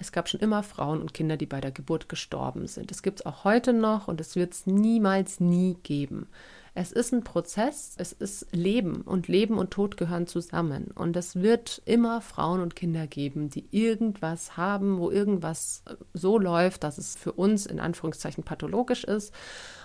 Es 0.00 0.12
gab 0.12 0.28
schon 0.28 0.40
immer 0.40 0.62
Frauen 0.62 1.00
und 1.00 1.14
Kinder, 1.14 1.36
die 1.36 1.46
bei 1.46 1.60
der 1.60 1.72
Geburt 1.72 2.08
gestorben 2.08 2.66
sind. 2.66 2.90
Es 2.90 3.02
gibt 3.02 3.20
es 3.20 3.26
auch 3.26 3.44
heute 3.44 3.72
noch 3.72 4.08
und 4.08 4.20
es 4.20 4.36
wird 4.36 4.52
es 4.52 4.66
niemals 4.66 5.40
nie 5.40 5.76
geben. 5.82 6.28
Es 6.74 6.92
ist 6.92 7.12
ein 7.12 7.24
Prozess, 7.24 7.94
es 7.96 8.12
ist 8.12 8.46
Leben 8.52 9.00
und 9.02 9.26
Leben 9.26 9.58
und 9.58 9.72
Tod 9.72 9.96
gehören 9.96 10.28
zusammen. 10.28 10.92
Und 10.94 11.16
es 11.16 11.34
wird 11.34 11.82
immer 11.86 12.20
Frauen 12.20 12.60
und 12.60 12.76
Kinder 12.76 13.08
geben, 13.08 13.50
die 13.50 13.66
irgendwas 13.72 14.56
haben, 14.56 14.98
wo 14.98 15.10
irgendwas 15.10 15.82
so 16.14 16.38
läuft, 16.38 16.84
dass 16.84 16.96
es 16.98 17.16
für 17.16 17.32
uns 17.32 17.66
in 17.66 17.80
Anführungszeichen 17.80 18.44
pathologisch 18.44 19.02
ist 19.02 19.34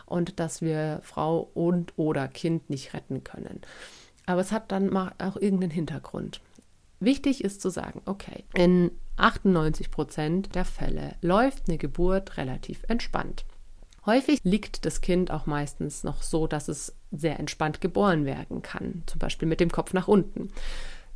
und 0.06 0.40
dass 0.40 0.62
wir 0.62 1.00
Frau 1.02 1.50
und 1.56 1.94
oder 1.98 2.28
Kind 2.28 2.70
nicht 2.70 2.94
retten 2.94 3.24
können. 3.24 3.62
Aber 4.28 4.42
es 4.42 4.52
hat 4.52 4.72
dann 4.72 4.96
auch 4.96 5.36
irgendeinen 5.38 5.72
Hintergrund. 5.72 6.42
Wichtig 7.04 7.44
ist 7.44 7.62
zu 7.62 7.70
sagen, 7.70 8.02
okay, 8.06 8.46
in 8.54 8.90
98 9.18 9.92
Prozent 9.92 10.56
der 10.56 10.64
Fälle 10.64 11.16
läuft 11.22 11.68
eine 11.68 11.78
Geburt 11.78 12.38
relativ 12.38 12.84
entspannt. 12.88 13.44
Häufig 14.06 14.40
liegt 14.44 14.86
das 14.86 15.02
Kind 15.02 15.30
auch 15.30 15.46
meistens 15.46 16.06
noch 16.06 16.22
so, 16.22 16.48
dass 16.48 16.70
es 16.70 16.96
sehr 17.12 17.40
entspannt 17.40 17.82
geboren 17.82 18.26
werden 18.26 18.62
kann, 18.62 19.04
zum 19.06 19.20
Beispiel 19.20 19.50
mit 19.50 19.60
dem 19.60 19.70
Kopf 19.70 19.92
nach 19.92 20.08
unten. 20.08 20.50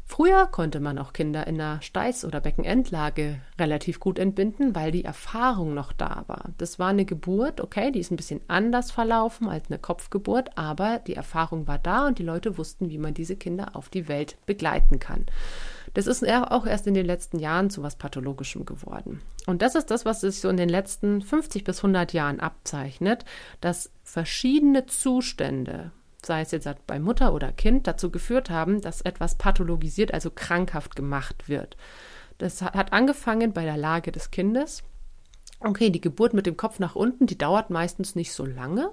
Früher 0.10 0.48
konnte 0.48 0.80
man 0.80 0.98
auch 1.00 1.12
Kinder 1.12 1.48
in 1.48 1.60
einer 1.60 1.82
Steiß- 1.82 2.26
oder 2.26 2.40
Beckenendlage 2.40 3.40
relativ 3.60 4.00
gut 4.00 4.20
entbinden, 4.20 4.74
weil 4.74 4.92
die 4.92 5.04
Erfahrung 5.04 5.74
noch 5.74 5.92
da 5.92 6.24
war. 6.28 6.52
Das 6.58 6.80
war 6.80 6.90
eine 6.90 7.04
Geburt, 7.04 7.60
okay, 7.60 7.92
die 7.92 8.00
ist 8.00 8.12
ein 8.12 8.16
bisschen 8.16 8.40
anders 8.48 8.90
verlaufen 8.90 9.50
als 9.50 9.70
eine 9.70 9.80
Kopfgeburt, 9.80 10.58
aber 10.58 11.00
die 11.00 11.16
Erfahrung 11.16 11.68
war 11.68 11.78
da 11.78 12.08
und 12.08 12.20
die 12.20 12.24
Leute 12.24 12.58
wussten, 12.58 12.90
wie 12.90 12.98
man 12.98 13.14
diese 13.14 13.36
Kinder 13.36 13.76
auf 13.76 13.90
die 13.90 14.08
Welt 14.08 14.38
begleiten 14.46 15.00
kann. 15.00 15.26
Das 15.98 16.06
ist 16.06 16.24
auch 16.30 16.68
erst 16.68 16.86
in 16.86 16.94
den 16.94 17.08
letzten 17.08 17.40
Jahren 17.40 17.72
zu 17.72 17.82
was 17.82 17.96
Pathologischem 17.96 18.66
geworden. 18.66 19.20
Und 19.48 19.64
das 19.64 19.74
ist 19.74 19.90
das, 19.90 20.06
was 20.06 20.22
sich 20.22 20.40
so 20.40 20.48
in 20.48 20.56
den 20.56 20.70
letzten 20.70 21.24
50 21.24 21.64
bis 21.64 21.80
100 21.80 22.14
Jahren 22.14 22.40
abzeichnet, 22.40 23.26
dass 23.62 23.90
verschiedene 24.04 24.86
Zustände 24.86 25.92
sei 26.24 26.42
es 26.42 26.52
jetzt 26.52 26.68
bei 26.86 27.00
Mutter 27.00 27.34
oder 27.34 27.52
Kind, 27.52 27.88
dazu 27.88 28.12
geführt 28.12 28.52
haben, 28.52 28.80
dass 28.82 29.02
etwas 29.02 29.36
pathologisiert, 29.40 30.14
also 30.14 30.30
krankhaft 30.30 30.96
gemacht 30.96 31.50
wird. 31.50 31.78
Das 32.38 32.62
hat 32.62 32.94
angefangen 32.94 33.54
bei 33.54 33.64
der 33.64 33.78
Lage 33.78 34.12
des 34.12 34.30
Kindes. 34.30 34.84
Okay, 35.62 35.90
die 35.90 36.02
Geburt 36.02 36.36
mit 36.36 36.46
dem 36.46 36.58
Kopf 36.58 36.78
nach 36.78 36.96
unten, 36.96 37.26
die 37.26 37.40
dauert 37.40 37.72
meistens 37.72 38.14
nicht 38.14 38.34
so 38.34 38.46
lange 38.46 38.92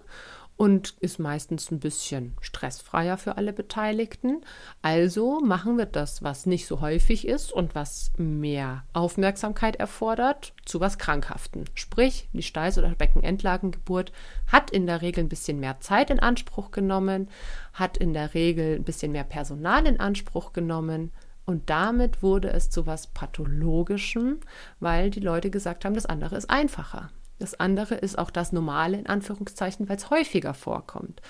und 0.56 0.94
ist 1.00 1.18
meistens 1.18 1.70
ein 1.70 1.80
bisschen 1.80 2.34
stressfreier 2.40 3.18
für 3.18 3.36
alle 3.36 3.52
Beteiligten. 3.52 4.42
Also 4.82 5.40
machen 5.40 5.78
wir 5.78 5.86
das, 5.86 6.22
was 6.22 6.46
nicht 6.46 6.66
so 6.66 6.80
häufig 6.80 7.26
ist 7.26 7.52
und 7.52 7.74
was 7.74 8.12
mehr 8.16 8.84
Aufmerksamkeit 8.92 9.76
erfordert, 9.76 10.52
zu 10.64 10.80
was 10.80 10.98
Krankhaften. 10.98 11.64
Sprich, 11.74 12.28
die 12.32 12.42
Steiß- 12.42 12.78
oder 12.78 12.90
Beckenendlagengeburt 12.90 14.12
hat 14.46 14.70
in 14.70 14.86
der 14.86 15.02
Regel 15.02 15.24
ein 15.24 15.28
bisschen 15.28 15.58
mehr 15.58 15.80
Zeit 15.80 16.10
in 16.10 16.20
Anspruch 16.20 16.70
genommen, 16.70 17.28
hat 17.72 17.96
in 17.96 18.12
der 18.12 18.34
Regel 18.34 18.76
ein 18.76 18.84
bisschen 18.84 19.12
mehr 19.12 19.24
Personal 19.24 19.86
in 19.86 19.98
Anspruch 19.98 20.52
genommen, 20.52 21.10
und 21.46 21.68
damit 21.68 22.22
wurde 22.22 22.50
es 22.50 22.70
zu 22.70 22.86
was 22.86 23.06
Pathologischem, 23.08 24.38
weil 24.80 25.10
die 25.10 25.20
Leute 25.20 25.50
gesagt 25.50 25.84
haben, 25.84 25.94
das 25.94 26.06
andere 26.06 26.36
ist 26.36 26.48
einfacher. 26.48 27.10
Das 27.44 27.60
andere 27.60 27.96
ist 27.96 28.18
auch 28.18 28.30
das 28.30 28.52
Normale 28.52 28.96
in 28.96 29.06
Anführungszeichen, 29.06 29.86
weil 29.86 29.98
es 29.98 30.08
häufiger 30.08 30.54
vorkommt. 30.54 31.20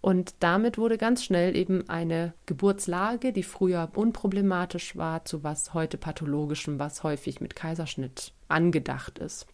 Und 0.00 0.34
damit 0.40 0.78
wurde 0.78 0.96
ganz 0.96 1.22
schnell 1.22 1.54
eben 1.54 1.86
eine 1.90 2.32
Geburtslage, 2.46 3.34
die 3.34 3.42
früher 3.42 3.90
unproblematisch 3.94 4.96
war, 4.96 5.26
zu 5.26 5.44
was 5.44 5.74
heute 5.74 5.98
pathologischem, 5.98 6.78
was 6.78 7.02
häufig 7.02 7.42
mit 7.42 7.54
Kaiserschnitt 7.54 8.32
angedacht 8.48 9.18
ist. 9.18 9.46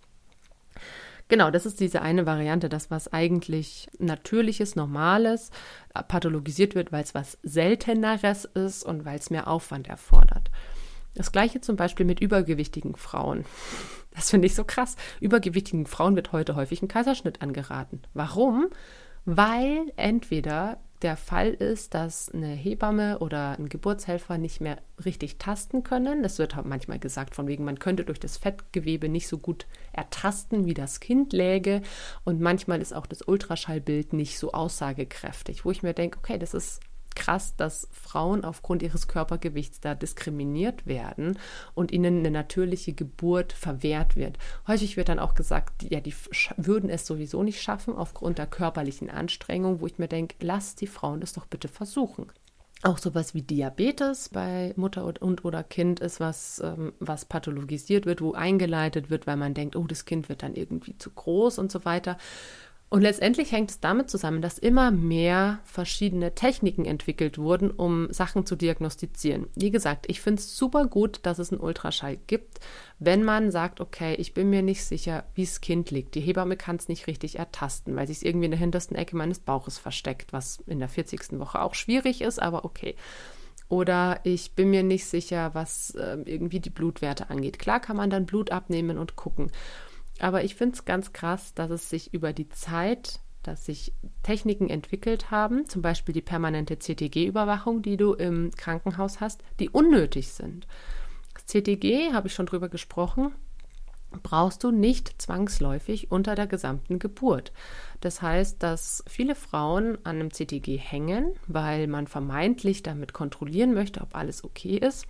Genau, 1.26 1.50
das 1.50 1.66
ist 1.66 1.80
diese 1.80 2.00
eine 2.00 2.26
Variante, 2.26 2.68
das, 2.68 2.92
was 2.92 3.12
eigentlich 3.12 3.88
natürliches, 3.99 4.76
normales, 4.76 5.50
pathologisiert 6.06 6.76
wird, 6.76 6.92
weil 6.92 7.02
es 7.02 7.16
was 7.16 7.38
Selteneres 7.42 8.44
ist 8.44 8.85
und 8.85 9.04
weil 9.04 9.18
es 9.18 9.30
mehr 9.30 9.49
Aufwand 9.49 9.88
erfordert. 9.88 10.49
Das 11.14 11.33
gleiche 11.33 11.61
zum 11.61 11.76
Beispiel 11.76 12.06
mit 12.06 12.21
übergewichtigen 12.21 12.97
Frauen. 12.97 13.44
Das 14.14 14.30
finde 14.30 14.47
ich 14.47 14.54
so 14.54 14.64
krass. 14.64 14.97
Übergewichtigen 15.21 15.87
Frauen 15.87 16.16
wird 16.16 16.33
heute 16.33 16.56
häufig 16.56 16.83
ein 16.83 16.88
Kaiserschnitt 16.88 17.42
angeraten. 17.42 18.02
Warum? 18.14 18.68
Weil 19.25 19.92
entweder 19.97 20.78
der 21.02 21.16
Fall 21.16 21.50
ist, 21.50 21.92
dass 21.92 22.30
eine 22.30 22.49
Hebamme 22.49 23.18
oder 23.18 23.59
ein 23.59 23.68
Geburtshelfer 23.68 24.38
nicht 24.38 24.61
mehr 24.61 24.78
richtig 25.04 25.38
tasten 25.38 25.83
können. 25.83 26.23
Das 26.23 26.38
wird 26.38 26.56
manchmal 26.64 26.99
gesagt, 26.99 27.35
von 27.35 27.47
wegen, 27.47 27.64
man 27.64 27.78
könnte 27.78 28.04
durch 28.04 28.18
das 28.18 28.38
Fettgewebe 28.38 29.09
nicht 29.09 29.28
so 29.28 29.37
gut 29.38 29.66
ertasten, 29.92 30.64
wie 30.64 30.75
das 30.75 31.00
Kind 31.00 31.33
läge. 31.33 31.83
Und 32.25 32.40
manchmal 32.40 32.80
ist 32.80 32.94
auch 32.94 33.06
das 33.06 33.23
Ultraschallbild 33.23 34.14
nicht 34.14 34.38
so 34.38 34.52
aussagekräftig, 34.52 35.64
wo 35.64 35.71
ich 35.71 35.83
mir 35.83 35.92
denke, 35.92 36.18
okay, 36.18 36.38
das 36.38 36.54
ist 36.54 36.80
krass, 37.14 37.56
dass 37.56 37.88
Frauen 37.92 38.44
aufgrund 38.44 38.83
ihres 38.83 39.09
Körpergewichts 39.09 39.80
da 39.80 39.94
diskriminiert 39.94 40.87
werden 40.87 41.38
und 41.75 41.92
ihnen 41.92 42.18
eine 42.18 42.30
natürliche 42.30 42.92
Geburt 42.92 43.52
verwehrt 43.52 44.16
wird. 44.16 44.38
Häufig 44.66 44.97
wird 44.97 45.09
dann 45.09 45.18
auch 45.18 45.35
gesagt, 45.35 45.83
ja, 45.83 46.00
die 46.00 46.14
würden 46.56 46.90
es 46.90 47.06
sowieso 47.06 47.42
nicht 47.42 47.62
schaffen 47.62 47.94
aufgrund 47.94 48.38
der 48.38 48.47
körperlichen 48.47 49.11
Anstrengung, 49.11 49.80
wo 49.80 49.87
ich 49.87 49.99
mir 49.99 50.09
denke, 50.09 50.37
lasst 50.40 50.80
die 50.80 50.87
Frauen 50.87 51.21
das 51.21 51.33
doch 51.33 51.47
bitte 51.47 51.68
versuchen. 51.68 52.30
Auch 52.85 52.99
sowas 52.99 53.33
wie 53.33 53.40
Diabetes 53.40 54.28
bei 54.28 54.75
Mutter 54.76 55.06
und, 55.06 55.23
und 55.23 55.44
oder 55.47 55.62
Kind 55.62 56.00
ist 56.00 56.21
was, 56.21 56.61
ähm, 56.62 56.92
was 57.00 57.25
pathologisiert 57.25 58.04
wird, 58.04 58.21
wo 58.21 58.35
eingeleitet 58.35 59.09
wird, 59.09 59.26
weil 59.26 59.38
man 59.38 59.54
denkt, 59.54 59.75
oh, 59.75 59.87
das 59.87 60.04
Kind 60.04 60.28
wird 60.28 60.42
dann 60.42 60.54
irgendwie 60.54 60.99
zu 60.99 61.11
groß 61.11 61.59
und 61.59 61.73
so 61.73 61.87
weiter. 61.87 62.18
Und 62.95 63.03
letztendlich 63.03 63.51
hängt 63.51 63.71
es 63.73 63.81
damit 63.81 64.09
zusammen, 64.09 64.41
dass 64.41 64.57
immer 64.57 64.93
mehr 64.93 65.59
verschiedene 65.65 66.37
Techniken 66.37 66.85
entwickelt 66.85 67.39
wurden, 67.39 67.73
um 67.73 68.13
Sachen 68.13 68.47
zu 68.47 68.55
diagnostizieren. 68.55 69.49
Wie 69.57 69.73
gesagt, 69.73 70.05
ich 70.09 70.21
finde 70.21 70.39
es 70.39 70.57
super 70.57 70.87
gut, 70.87 71.19
dass 71.25 71.41
es 71.41 71.51
einen 71.51 71.61
Ultraschall 71.61 72.19
gibt, 72.29 72.61
wenn 73.01 73.25
man 73.25 73.51
sagt, 73.51 73.81
okay, 73.81 74.15
ich 74.15 74.33
bin 74.33 74.49
mir 74.49 74.63
nicht 74.63 74.85
sicher, 74.85 75.25
wie 75.35 75.45
das 75.45 75.61
Kind 75.61 75.91
liegt. 75.91 76.15
Die 76.15 76.21
Hebamme 76.21 76.57
kann 76.57 76.77
es 76.77 76.87
nicht 76.87 77.09
richtig 77.09 77.37
ertasten, 77.37 77.97
weil 77.97 78.07
sich 78.07 78.19
es 78.19 78.23
irgendwie 78.23 78.45
in 78.45 78.53
der 78.53 78.61
hintersten 78.61 78.97
Ecke 78.97 79.17
meines 79.17 79.41
Bauches 79.41 79.77
versteckt, 79.77 80.33
was 80.33 80.63
in 80.69 80.79
der 80.79 80.89
40. 80.89 81.41
Woche 81.41 81.63
auch 81.63 81.75
schwierig 81.75 82.21
ist, 82.21 82.41
aber 82.41 82.65
okay. 82.65 82.95
Oder 83.69 84.21
ich 84.23 84.53
bin 84.53 84.71
mir 84.71 84.85
nicht 84.85 85.07
sicher, 85.07 85.53
was 85.53 85.97
äh, 85.97 86.19
irgendwie 86.27 86.61
die 86.61 86.71
Blutwerte 86.71 87.29
angeht. 87.29 87.59
Klar 87.59 87.81
kann 87.81 87.97
man 87.97 88.11
dann 88.11 88.25
Blut 88.25 88.53
abnehmen 88.53 88.99
und 88.99 89.17
gucken. 89.17 89.51
Aber 90.25 90.43
ich 90.43 90.54
finde 90.54 90.75
es 90.75 90.87
ganz 90.87 91.12
krass, 91.12 91.52
dass 91.52 91.71
es 91.71 91.90
sich 91.90 92.14
über 92.14 92.33
die 92.33 92.49
Zeit, 92.49 93.21
dass 93.43 93.66
sich 93.66 93.93
Techniken 94.23 94.71
entwickelt 94.71 95.31
haben, 95.31 95.69
zum 95.69 95.83
Beispiel 95.83 96.14
die 96.14 96.23
permanente 96.23 96.78
CTG-Überwachung, 96.78 97.83
die 97.83 97.99
du 97.99 98.14
im 98.14 98.50
Krankenhaus 98.52 99.21
hast, 99.21 99.43
die 99.61 99.69
unnötig 99.69 100.28
sind. 100.28 100.66
Das 101.35 101.45
CTG, 101.45 102.14
habe 102.14 102.28
ich 102.28 102.33
schon 102.33 102.47
drüber 102.47 102.71
gesprochen, 102.71 103.35
brauchst 104.23 104.64
du 104.64 104.71
nicht 104.71 105.21
zwangsläufig 105.21 106.11
unter 106.11 106.35
der 106.35 106.47
gesamten 106.47 106.99
Geburt. 106.99 107.52
Das 108.00 108.23
heißt, 108.23 108.62
dass 108.62 109.04
viele 109.07 109.35
Frauen 109.35 109.99
an 110.04 110.21
einem 110.21 110.31
CTG 110.31 110.78
hängen, 110.78 111.35
weil 111.49 111.87
man 111.87 112.07
vermeintlich 112.07 112.83
damit 112.83 113.12
kontrollieren 113.12 113.75
möchte, 113.75 114.00
ob 114.00 114.14
alles 114.14 114.43
okay 114.43 114.78
ist 114.78 115.07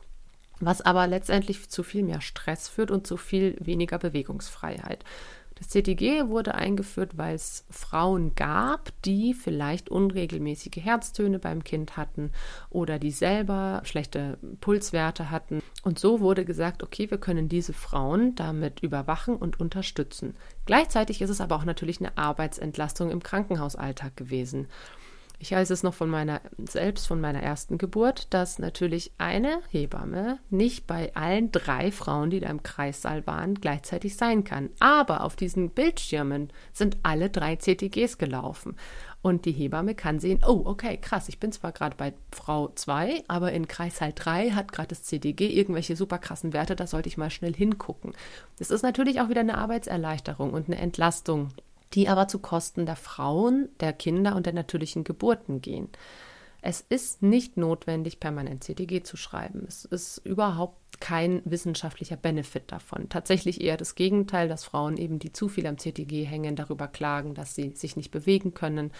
was 0.65 0.81
aber 0.81 1.07
letztendlich 1.07 1.69
zu 1.69 1.83
viel 1.83 2.03
mehr 2.03 2.21
Stress 2.21 2.69
führt 2.69 2.91
und 2.91 3.07
zu 3.07 3.17
viel 3.17 3.57
weniger 3.61 3.99
Bewegungsfreiheit. 3.99 5.05
Das 5.57 5.69
CTG 5.69 6.29
wurde 6.29 6.55
eingeführt, 6.55 7.17
weil 7.17 7.37
es 7.37 7.65
Frauen 7.71 8.35
gab, 8.35 8.91
die 9.03 9.35
vielleicht 9.35 9.89
unregelmäßige 9.89 10.83
Herztöne 10.83 11.39
beim 11.39 11.63
Kind 11.63 11.97
hatten 11.97 12.33
oder 12.71 12.99
die 12.99 13.13
selber 13.13 13.81
schlechte 13.85 14.39
Pulswerte 14.61 15.31
hatten. 15.31 15.63
Und 15.85 15.99
so 15.99 16.21
wurde 16.21 16.45
gesagt, 16.45 16.83
okay, 16.83 17.09
wir 17.11 17.19
können 17.19 17.49
diese 17.49 17.73
Frauen 17.73 18.35
damit 18.35 18.81
überwachen 18.81 19.37
und 19.37 19.61
unterstützen. 19.61 20.35
Gleichzeitig 20.67 21.23
ist 21.23 21.31
es 21.31 21.41
aber 21.41 21.55
auch 21.57 21.65
natürlich 21.65 22.01
eine 22.01 22.19
Arbeitsentlastung 22.19 23.11
im 23.11 23.23
Krankenhausalltag 23.23 24.17
gewesen. 24.17 24.67
Ich 25.45 25.51
weiß 25.51 25.69
es 25.69 25.83
noch 25.83 25.93
von 25.93 26.09
meiner 26.09 26.41
selbst 26.57 27.07
von 27.07 27.21
meiner 27.21 27.43
ersten 27.43 27.77
Geburt, 27.77 28.33
dass 28.33 28.59
natürlich 28.59 29.13
eine 29.19 29.61
Hebamme 29.69 30.39
nicht 30.49 30.87
bei 30.87 31.15
allen 31.15 31.53
drei 31.53 31.93
Frauen, 31.93 32.31
die 32.31 32.41
da 32.41 32.49
im 32.49 32.63
Kreissaal 32.63 33.27
waren, 33.27 33.55
gleichzeitig 33.55 34.17
sein 34.17 34.45
kann. 34.45 34.71
Aber 34.81 35.23
auf 35.23 35.37
diesen 35.37 35.69
Bildschirmen 35.69 36.51
sind 36.73 36.97
alle 37.03 37.29
drei 37.29 37.57
CTGs 37.57 38.17
gelaufen. 38.17 38.77
Und 39.21 39.45
die 39.45 39.53
Hebamme 39.53 39.95
kann 39.95 40.19
sehen, 40.19 40.41
oh, 40.47 40.63
okay, 40.65 40.97
krass, 40.97 41.29
ich 41.29 41.39
bin 41.39 41.53
zwar 41.53 41.73
gerade 41.73 41.97
bei 41.97 42.15
Frau 42.33 42.69
2, 42.75 43.25
aber 43.29 43.53
in 43.53 43.69
Kreissaal 43.69 44.15
3 44.15 44.53
hat 44.53 44.73
gerade 44.73 44.89
das 44.89 45.03
CTG 45.03 45.49
irgendwelche 45.49 45.95
super 45.95 46.17
krassen 46.17 46.55
Werte, 46.55 46.75
da 46.75 46.87
sollte 46.87 47.11
ich 47.11 47.19
mal 47.19 47.29
schnell 47.29 47.55
hingucken. 47.55 48.15
Das 48.59 48.71
ist 48.71 48.81
natürlich 48.81 49.21
auch 49.21 49.29
wieder 49.29 49.43
eine 49.43 49.59
Arbeitserleichterung 49.59 50.55
und 50.55 50.69
eine 50.69 50.79
Entlastung 50.79 51.51
die 51.93 52.09
aber 52.09 52.29
zu 52.29 52.39
Kosten 52.39 52.87
der 52.87 52.97
Frauen, 52.97 53.69
der 53.81 53.93
Kinder 53.93 54.35
und 54.35 54.47
der 54.47 54.53
natürlichen 54.53 55.05
Geburten 55.05 55.61
gehen. 55.61 55.89
Es 56.67 56.81
ist 56.81 57.23
nicht 57.23 57.59
notwendig, 57.59 58.21
permanent 58.21 58.65
CTG 58.65 59.03
zu 59.03 59.19
schreiben. 59.19 59.67
Es 59.69 59.85
ist 59.85 60.19
überhaupt 60.25 60.99
kein 60.99 61.43
wissenschaftlicher 61.45 62.17
Benefit 62.17 62.73
davon. 62.73 63.11
Tatsächlich 63.11 63.61
eher 63.61 63.77
das 63.77 63.97
Gegenteil, 63.97 64.49
dass 64.49 64.65
Frauen 64.65 64.97
eben, 64.97 65.19
die 65.19 65.31
zu 65.31 65.49
viel 65.49 65.67
am 65.67 65.77
CTG 65.77 66.25
hängen, 66.25 66.57
darüber 66.57 66.89
klagen, 66.89 67.35
dass 67.35 67.55
sie 67.55 67.73
sich 67.75 67.97
nicht 67.97 68.11
bewegen 68.11 68.55
können, 68.55 68.93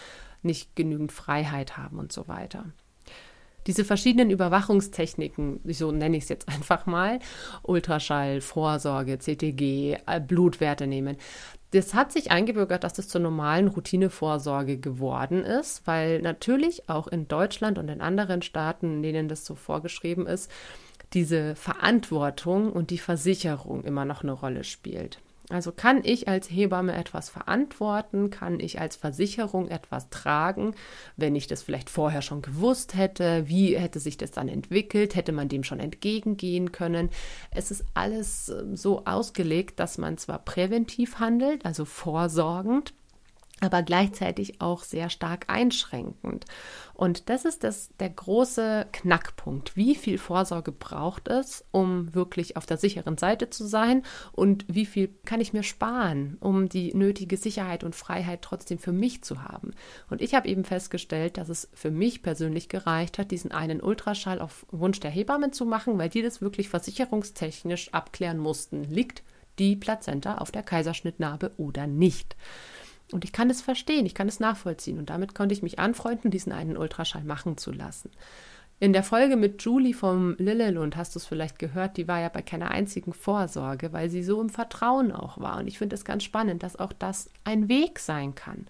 nicht 0.43 0.75
genügend 0.75 1.11
Freiheit 1.11 1.75
haben 1.75 1.97
und 1.97 2.11
so 2.11 2.27
weiter 2.27 2.65
diese 3.67 3.85
verschiedenen 3.85 4.29
Überwachungstechniken, 4.29 5.59
so 5.69 5.91
nenne 5.91 6.17
ich 6.17 6.23
es 6.23 6.29
jetzt 6.29 6.47
einfach 6.53 6.85
mal, 6.85 7.19
Ultraschall, 7.63 8.41
Vorsorge, 8.41 9.19
CTG, 9.19 9.97
äh, 10.05 10.19
Blutwerte 10.19 10.87
nehmen, 10.87 11.17
das 11.71 11.93
hat 11.93 12.11
sich 12.11 12.31
eingebürgert, 12.31 12.83
dass 12.83 12.93
das 12.93 13.09
zur 13.09 13.21
normalen 13.21 13.67
Routinevorsorge 13.67 14.77
geworden 14.77 15.43
ist, 15.43 15.85
weil 15.85 16.21
natürlich 16.21 16.89
auch 16.89 17.07
in 17.07 17.27
Deutschland 17.27 17.77
und 17.77 17.89
in 17.89 18.01
anderen 18.01 18.41
Staaten, 18.41 18.97
in 18.97 19.03
denen 19.03 19.27
das 19.27 19.45
so 19.45 19.55
vorgeschrieben 19.55 20.25
ist, 20.25 20.49
diese 21.13 21.55
Verantwortung 21.55 22.71
und 22.71 22.91
die 22.91 22.97
Versicherung 22.97 23.83
immer 23.83 24.05
noch 24.05 24.23
eine 24.23 24.31
Rolle 24.31 24.63
spielt. 24.63 25.19
Also 25.49 25.71
kann 25.71 26.01
ich 26.03 26.27
als 26.27 26.49
Hebamme 26.49 26.93
etwas 26.95 27.29
verantworten? 27.29 28.31
Kann 28.31 28.59
ich 28.59 28.79
als 28.79 28.95
Versicherung 28.95 29.67
etwas 29.67 30.09
tragen, 30.09 30.73
wenn 31.17 31.35
ich 31.35 31.45
das 31.47 31.61
vielleicht 31.61 31.89
vorher 31.89 32.21
schon 32.21 32.41
gewusst 32.41 32.95
hätte? 32.95 33.47
Wie 33.47 33.77
hätte 33.77 33.99
sich 33.99 34.17
das 34.17 34.31
dann 34.31 34.47
entwickelt? 34.47 35.15
Hätte 35.15 35.31
man 35.31 35.47
dem 35.47 35.63
schon 35.63 35.79
entgegengehen 35.79 36.71
können? 36.71 37.09
Es 37.51 37.69
ist 37.69 37.85
alles 37.93 38.49
ähm, 38.49 38.75
so 38.75 39.05
ausgelegt, 39.05 39.79
dass 39.79 39.97
man 39.97 40.17
zwar 40.17 40.39
präventiv 40.39 41.19
handelt, 41.19 41.63
also 41.65 41.85
vorsorgend, 41.85 42.93
aber 43.61 43.83
gleichzeitig 43.83 44.59
auch 44.59 44.83
sehr 44.83 45.09
stark 45.09 45.45
einschränkend. 45.47 46.45
Und 46.93 47.29
das 47.29 47.45
ist 47.45 47.63
das, 47.63 47.89
der 47.99 48.09
große 48.09 48.87
Knackpunkt. 48.91 49.77
Wie 49.77 49.95
viel 49.95 50.17
Vorsorge 50.17 50.73
braucht 50.73 51.29
es, 51.29 51.63
um 51.71 52.13
wirklich 52.13 52.57
auf 52.57 52.65
der 52.65 52.77
sicheren 52.77 53.17
Seite 53.17 53.49
zu 53.49 53.65
sein? 53.65 54.03
Und 54.33 54.65
wie 54.67 54.85
viel 54.85 55.09
kann 55.25 55.39
ich 55.39 55.53
mir 55.53 55.63
sparen, 55.63 56.37
um 56.41 56.67
die 56.67 56.93
nötige 56.93 57.37
Sicherheit 57.37 57.85
und 57.85 57.95
Freiheit 57.95 58.41
trotzdem 58.41 58.77
für 58.77 58.91
mich 58.91 59.23
zu 59.23 59.43
haben? 59.43 59.71
Und 60.09 60.21
ich 60.21 60.35
habe 60.35 60.49
eben 60.49 60.65
festgestellt, 60.65 61.37
dass 61.37 61.47
es 61.47 61.69
für 61.73 61.91
mich 61.91 62.23
persönlich 62.23 62.67
gereicht 62.67 63.17
hat, 63.17 63.31
diesen 63.31 63.51
einen 63.53 63.81
Ultraschall 63.81 64.41
auf 64.41 64.65
Wunsch 64.69 64.99
der 64.99 65.11
Hebammen 65.11 65.53
zu 65.53 65.65
machen, 65.65 65.97
weil 65.97 66.09
die 66.09 66.21
das 66.21 66.41
wirklich 66.41 66.67
versicherungstechnisch 66.67 67.93
abklären 67.93 68.37
mussten. 68.37 68.83
Liegt 68.83 69.23
die 69.59 69.77
Plazenta 69.77 70.39
auf 70.39 70.51
der 70.51 70.63
Kaiserschnittnarbe 70.63 71.51
oder 71.57 71.87
nicht? 71.87 72.35
Und 73.15 73.23
ich 73.23 73.31
kann 73.31 73.49
es 73.49 73.61
verstehen, 73.61 74.05
ich 74.05 74.13
kann 74.13 74.27
es 74.27 74.41
nachvollziehen. 74.41 74.99
Und 74.99 75.09
damit 75.09 75.33
konnte 75.33 75.53
ich 75.53 75.63
mich 75.63 75.79
anfreunden, 75.79 76.31
diesen 76.31 76.51
einen 76.51 76.75
Ultraschall 76.75 77.23
machen 77.23 77.55
zu 77.55 77.71
lassen. 77.71 78.11
In 78.81 78.91
der 78.91 79.03
Folge 79.03 79.37
mit 79.37 79.63
Julie 79.63 79.93
vom 79.93 80.35
Lillelund 80.37 80.97
hast 80.97 81.15
du 81.15 81.19
es 81.19 81.25
vielleicht 81.25 81.57
gehört, 81.57 81.95
die 81.95 82.09
war 82.09 82.19
ja 82.19 82.27
bei 82.27 82.41
keiner 82.41 82.71
einzigen 82.71 83.13
Vorsorge, 83.13 83.93
weil 83.93 84.09
sie 84.09 84.21
so 84.21 84.41
im 84.41 84.49
Vertrauen 84.49 85.13
auch 85.13 85.39
war. 85.39 85.59
Und 85.59 85.67
ich 85.67 85.77
finde 85.77 85.95
es 85.95 86.03
ganz 86.03 86.25
spannend, 86.25 86.61
dass 86.61 86.75
auch 86.75 86.91
das 86.91 87.29
ein 87.45 87.69
Weg 87.69 87.99
sein 87.99 88.35
kann. 88.35 88.67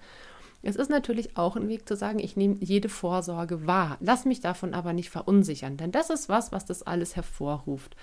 Es 0.67 0.75
ist 0.75 0.89
natürlich 0.89 1.37
auch 1.37 1.55
ein 1.55 1.67
Weg 1.67 1.87
zu 1.87 1.95
sagen, 1.95 2.17
ich 2.17 2.35
nehme 2.35 2.55
jede 2.59 2.89
Vorsorge 2.89 3.67
wahr, 3.67 3.97
lass 3.99 4.25
mich 4.25 4.41
davon 4.41 4.73
aber 4.73 4.93
nicht 4.93 5.11
verunsichern, 5.11 5.77
denn 5.77 5.91
das 5.91 6.09
ist 6.09 6.27
was, 6.27 6.51
was 6.51 6.65
das 6.65 6.81
alles 6.81 7.15
hervorruft. 7.15 7.95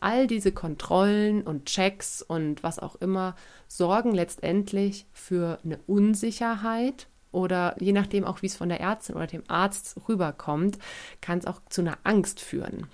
All 0.00 0.26
diese 0.26 0.52
Kontrollen 0.52 1.42
und 1.42 1.64
Checks 1.64 2.20
und 2.20 2.62
was 2.62 2.78
auch 2.78 2.96
immer 2.96 3.36
sorgen 3.68 4.12
letztendlich 4.12 5.06
für 5.14 5.60
eine 5.64 5.78
Unsicherheit 5.86 7.06
oder 7.32 7.74
je 7.80 7.92
nachdem 7.92 8.24
auch, 8.24 8.42
wie 8.42 8.46
es 8.46 8.56
von 8.56 8.68
der 8.68 8.80
Ärztin 8.80 9.16
oder 9.16 9.26
dem 9.26 9.44
Arzt 9.48 9.96
rüberkommt, 10.06 10.78
kann 11.22 11.38
es 11.38 11.46
auch 11.46 11.62
zu 11.70 11.80
einer 11.80 11.96
Angst 12.04 12.38
führen 12.40 12.86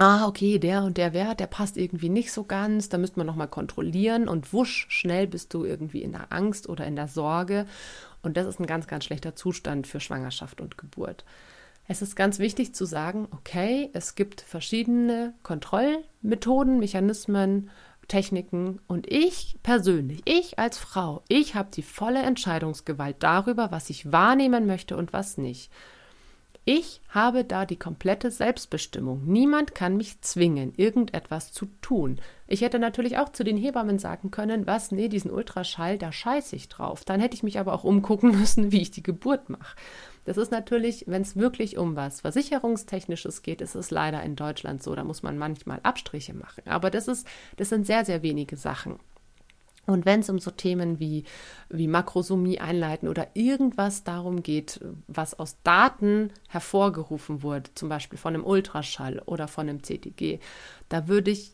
ah, 0.00 0.26
okay, 0.26 0.58
der 0.58 0.82
und 0.82 0.96
der 0.96 1.12
Wert, 1.12 1.40
der 1.40 1.46
passt 1.46 1.76
irgendwie 1.76 2.08
nicht 2.08 2.32
so 2.32 2.44
ganz, 2.44 2.88
da 2.88 2.96
müsste 2.96 3.18
man 3.18 3.26
nochmal 3.26 3.48
kontrollieren 3.48 4.28
und 4.28 4.52
wusch, 4.54 4.86
schnell 4.88 5.26
bist 5.26 5.52
du 5.52 5.64
irgendwie 5.64 6.02
in 6.02 6.12
der 6.12 6.32
Angst 6.32 6.68
oder 6.68 6.86
in 6.86 6.96
der 6.96 7.06
Sorge. 7.06 7.66
Und 8.22 8.36
das 8.36 8.46
ist 8.46 8.60
ein 8.60 8.66
ganz, 8.66 8.86
ganz 8.86 9.04
schlechter 9.04 9.34
Zustand 9.34 9.86
für 9.86 10.00
Schwangerschaft 10.00 10.60
und 10.60 10.78
Geburt. 10.78 11.24
Es 11.88 12.02
ist 12.02 12.14
ganz 12.14 12.38
wichtig 12.38 12.74
zu 12.74 12.84
sagen, 12.84 13.26
okay, 13.32 13.90
es 13.94 14.14
gibt 14.14 14.42
verschiedene 14.42 15.34
Kontrollmethoden, 15.42 16.78
Mechanismen, 16.78 17.70
Techniken 18.06 18.80
und 18.86 19.10
ich 19.10 19.56
persönlich, 19.62 20.22
ich 20.24 20.58
als 20.58 20.78
Frau, 20.78 21.22
ich 21.28 21.54
habe 21.54 21.70
die 21.72 21.82
volle 21.82 22.22
Entscheidungsgewalt 22.22 23.16
darüber, 23.20 23.70
was 23.70 23.88
ich 23.88 24.12
wahrnehmen 24.12 24.66
möchte 24.66 24.96
und 24.96 25.12
was 25.12 25.38
nicht. 25.38 25.70
Ich 26.66 27.00
habe 27.08 27.44
da 27.44 27.64
die 27.64 27.78
komplette 27.78 28.30
Selbstbestimmung. 28.30 29.24
Niemand 29.24 29.74
kann 29.74 29.96
mich 29.96 30.20
zwingen, 30.20 30.74
irgendetwas 30.76 31.52
zu 31.52 31.66
tun. 31.80 32.20
Ich 32.46 32.60
hätte 32.60 32.78
natürlich 32.78 33.16
auch 33.16 33.30
zu 33.30 33.44
den 33.44 33.56
Hebammen 33.56 33.98
sagen 33.98 34.30
können, 34.30 34.66
was, 34.66 34.92
nee, 34.92 35.08
diesen 35.08 35.30
Ultraschall, 35.30 35.96
da 35.96 36.12
scheiße 36.12 36.54
ich 36.54 36.68
drauf. 36.68 37.04
Dann 37.04 37.18
hätte 37.18 37.34
ich 37.34 37.42
mich 37.42 37.58
aber 37.58 37.72
auch 37.72 37.84
umgucken 37.84 38.30
müssen, 38.38 38.72
wie 38.72 38.82
ich 38.82 38.90
die 38.90 39.02
Geburt 39.02 39.48
mache. 39.48 39.74
Das 40.26 40.36
ist 40.36 40.52
natürlich, 40.52 41.04
wenn 41.06 41.22
es 41.22 41.34
wirklich 41.34 41.78
um 41.78 41.96
was 41.96 42.20
Versicherungstechnisches 42.20 43.40
geht, 43.40 43.62
ist 43.62 43.74
es 43.74 43.90
leider 43.90 44.22
in 44.22 44.36
Deutschland 44.36 44.82
so. 44.82 44.94
Da 44.94 45.02
muss 45.02 45.22
man 45.22 45.38
manchmal 45.38 45.80
Abstriche 45.82 46.34
machen. 46.34 46.62
Aber 46.66 46.90
das 46.90 47.08
ist, 47.08 47.26
das 47.56 47.70
sind 47.70 47.86
sehr, 47.86 48.04
sehr 48.04 48.22
wenige 48.22 48.56
Sachen. 48.56 48.98
Und 49.86 50.06
wenn 50.06 50.20
es 50.20 50.30
um 50.30 50.38
so 50.38 50.50
Themen 50.50 51.00
wie, 51.00 51.24
wie 51.68 51.88
Makrosomie 51.88 52.60
einleiten 52.60 53.08
oder 53.08 53.28
irgendwas 53.34 54.04
darum 54.04 54.42
geht, 54.42 54.80
was 55.08 55.38
aus 55.38 55.56
Daten 55.64 56.32
hervorgerufen 56.48 57.42
wurde, 57.42 57.70
zum 57.74 57.88
Beispiel 57.88 58.18
von 58.18 58.34
einem 58.34 58.44
Ultraschall 58.44 59.20
oder 59.26 59.48
von 59.48 59.68
einem 59.68 59.82
CTG, 59.82 60.38
da 60.88 61.08
würde 61.08 61.30
ich 61.30 61.52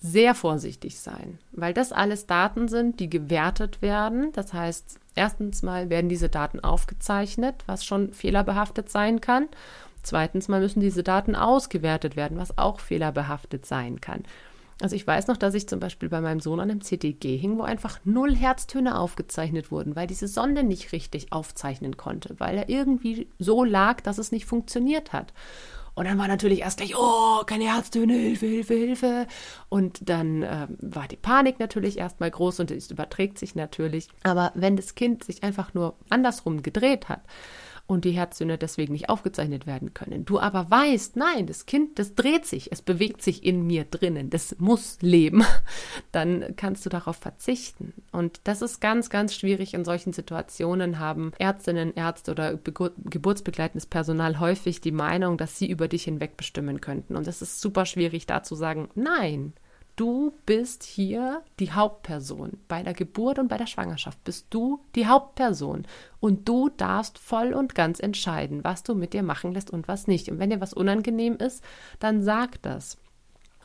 sehr 0.00 0.34
vorsichtig 0.34 0.98
sein, 1.00 1.38
weil 1.50 1.74
das 1.74 1.92
alles 1.92 2.26
Daten 2.26 2.68
sind, 2.68 3.00
die 3.00 3.10
gewertet 3.10 3.82
werden. 3.82 4.30
Das 4.32 4.52
heißt, 4.52 5.00
erstens 5.16 5.62
mal 5.62 5.90
werden 5.90 6.08
diese 6.08 6.28
Daten 6.28 6.60
aufgezeichnet, 6.60 7.64
was 7.66 7.84
schon 7.84 8.12
fehlerbehaftet 8.12 8.90
sein 8.90 9.20
kann. 9.20 9.48
Zweitens 10.04 10.48
mal 10.48 10.60
müssen 10.60 10.80
diese 10.80 11.02
Daten 11.02 11.34
ausgewertet 11.34 12.16
werden, 12.16 12.38
was 12.38 12.58
auch 12.58 12.80
fehlerbehaftet 12.80 13.66
sein 13.66 14.00
kann. 14.00 14.24
Also 14.82 14.96
ich 14.96 15.06
weiß 15.06 15.28
noch, 15.28 15.36
dass 15.36 15.54
ich 15.54 15.68
zum 15.68 15.78
Beispiel 15.78 16.08
bei 16.08 16.20
meinem 16.20 16.40
Sohn 16.40 16.58
an 16.58 16.68
einem 16.68 16.80
CTG 16.80 17.36
hing, 17.36 17.56
wo 17.56 17.62
einfach 17.62 18.00
null 18.04 18.34
Herztöne 18.34 18.98
aufgezeichnet 18.98 19.70
wurden, 19.70 19.94
weil 19.94 20.08
diese 20.08 20.26
Sonde 20.26 20.64
nicht 20.64 20.90
richtig 20.90 21.32
aufzeichnen 21.32 21.96
konnte, 21.96 22.34
weil 22.38 22.58
er 22.58 22.68
irgendwie 22.68 23.28
so 23.38 23.62
lag, 23.62 24.00
dass 24.00 24.18
es 24.18 24.32
nicht 24.32 24.44
funktioniert 24.44 25.12
hat. 25.12 25.32
Und 25.94 26.06
dann 26.06 26.18
war 26.18 26.26
natürlich 26.26 26.62
erst 26.62 26.78
gleich, 26.78 26.96
oh, 26.98 27.44
keine 27.46 27.72
Herztöne, 27.72 28.14
Hilfe, 28.14 28.46
Hilfe, 28.46 28.74
Hilfe. 28.74 29.26
Und 29.68 30.08
dann 30.08 30.42
äh, 30.42 30.66
war 30.80 31.06
die 31.06 31.16
Panik 31.16 31.60
natürlich 31.60 31.98
erstmal 31.98 32.30
groß 32.30 32.60
und 32.60 32.70
es 32.72 32.90
überträgt 32.90 33.38
sich 33.38 33.54
natürlich. 33.54 34.08
Aber 34.24 34.50
wenn 34.56 34.76
das 34.76 34.96
Kind 34.96 35.22
sich 35.22 35.44
einfach 35.44 35.74
nur 35.74 35.94
andersrum 36.08 36.62
gedreht 36.62 37.08
hat, 37.08 37.20
und 37.92 38.04
die 38.04 38.12
Herztöne 38.12 38.58
deswegen 38.58 38.92
nicht 38.92 39.08
aufgezeichnet 39.08 39.66
werden 39.66 39.94
können. 39.94 40.24
Du 40.24 40.38
aber 40.40 40.70
weißt, 40.70 41.16
nein, 41.16 41.46
das 41.46 41.66
Kind, 41.66 41.98
das 41.98 42.14
dreht 42.14 42.46
sich, 42.46 42.72
es 42.72 42.82
bewegt 42.82 43.22
sich 43.22 43.44
in 43.44 43.66
mir 43.66 43.84
drinnen, 43.84 44.30
das 44.30 44.56
muss 44.58 44.98
leben, 45.00 45.44
dann 46.12 46.56
kannst 46.56 46.84
du 46.86 46.90
darauf 46.90 47.16
verzichten. 47.16 47.92
Und 48.10 48.40
das 48.44 48.62
ist 48.62 48.80
ganz, 48.80 49.10
ganz 49.10 49.34
schwierig 49.34 49.74
in 49.74 49.84
solchen 49.84 50.12
Situationen 50.12 50.98
haben 50.98 51.32
Ärztinnen, 51.38 51.94
Ärzte 51.94 52.32
oder 52.32 52.56
geburtsbegleitendes 52.56 53.86
Personal 53.86 54.40
häufig 54.40 54.80
die 54.80 54.92
Meinung, 54.92 55.36
dass 55.36 55.58
sie 55.58 55.70
über 55.70 55.88
dich 55.88 56.04
hinweg 56.04 56.36
bestimmen 56.36 56.80
könnten. 56.80 57.16
Und 57.16 57.28
es 57.28 57.42
ist 57.42 57.60
super 57.60 57.86
schwierig 57.86 58.26
da 58.26 58.42
zu 58.42 58.54
sagen, 58.54 58.88
nein, 58.94 59.52
Du 59.94 60.32
bist 60.46 60.84
hier 60.84 61.42
die 61.58 61.72
Hauptperson. 61.72 62.58
Bei 62.66 62.82
der 62.82 62.94
Geburt 62.94 63.38
und 63.38 63.48
bei 63.48 63.58
der 63.58 63.66
Schwangerschaft 63.66 64.24
bist 64.24 64.46
du 64.50 64.80
die 64.94 65.06
Hauptperson. 65.06 65.86
Und 66.18 66.48
du 66.48 66.70
darfst 66.70 67.18
voll 67.18 67.52
und 67.52 67.74
ganz 67.74 68.00
entscheiden, 68.00 68.64
was 68.64 68.82
du 68.82 68.94
mit 68.94 69.12
dir 69.12 69.22
machen 69.22 69.52
lässt 69.52 69.70
und 69.70 69.88
was 69.88 70.06
nicht. 70.06 70.30
Und 70.30 70.38
wenn 70.38 70.50
dir 70.50 70.62
was 70.62 70.72
unangenehm 70.72 71.36
ist, 71.36 71.62
dann 71.98 72.22
sag 72.22 72.62
das. 72.62 72.96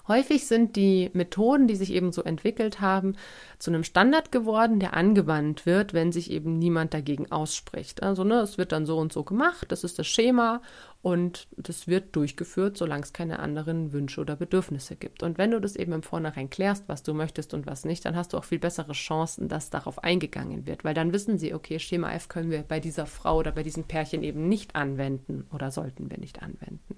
Häufig 0.08 0.48
sind 0.48 0.76
die 0.76 1.10
Methoden, 1.13 1.67
die 1.67 1.76
sich 1.76 1.91
eben 1.91 2.12
so 2.12 2.24
entwickelt 2.24 2.80
haben, 2.80 3.15
zu 3.60 3.72
einem 3.72 3.84
Standard 3.84 4.32
geworden, 4.32 4.80
der 4.80 4.93
angewandt 4.93 5.65
wird, 5.65 5.93
wenn 5.93 6.12
sich 6.12 6.32
eben 6.32 6.58
niemand 6.58 6.93
dagegen 6.93 7.32
ausspricht. 7.32 8.04
Also 8.04 8.24
ne, 8.24 8.36
es 8.36 8.58
wird 8.58 8.72
dann 8.72 8.86
so 8.86 8.98
und 8.98 9.12
so 9.12 9.24
gemacht, 9.24 9.72
das 9.72 9.84
ist 9.84 10.00
das 10.00 10.08
Schema 10.08 10.62
und 11.02 11.48
das 11.58 11.88
wird 11.88 12.15
durchgeführt, 12.15 12.78
solange 12.78 13.04
es 13.04 13.13
keine 13.13 13.39
anderen 13.39 13.91
Wünsche 13.91 14.22
oder 14.22 14.36
Bedürfnisse 14.36 14.96
gibt. 14.96 15.24
Und 15.24 15.38
wenn 15.38 15.52
du 15.52 15.60
das 15.60 15.76
eben 15.76 15.91
im 15.91 16.04
Vornherein 16.04 16.50
klärst, 16.50 16.86
was 16.88 17.04
du 17.04 17.13
möchtest 17.13 17.54
und 17.54 17.65
was 17.67 17.84
nicht, 17.84 18.06
dann 18.06 18.15
hast 18.15 18.34
du 18.34 18.38
auch 18.38 18.46
viel 18.46 18.60
bessere 18.60 18.93
Chancen, 18.93 19.50
dass 19.50 19.70
darauf 19.70 20.04
eingegangen 20.04 20.65
wird, 20.65 20.84
weil 20.84 20.93
dann 20.93 21.13
wissen 21.13 21.38
sie, 21.38 21.54
okay, 21.54 21.80
Schema 21.80 22.12
F 22.13 22.30
können 22.30 22.52
wir 22.52 22.63
bei 22.63 22.80
dieser 22.80 23.06
Frau 23.06 23.38
oder 23.38 23.52
bei 23.52 23.63
diesem 23.63 23.84
Pärchen 23.84 24.24
eben 24.24 24.48
nicht 24.48 24.76
anwenden 24.76 25.46
oder 25.52 25.72
sollten 25.72 26.10
wir 26.10 26.17
nicht 26.17 26.41
anwenden 26.41 26.98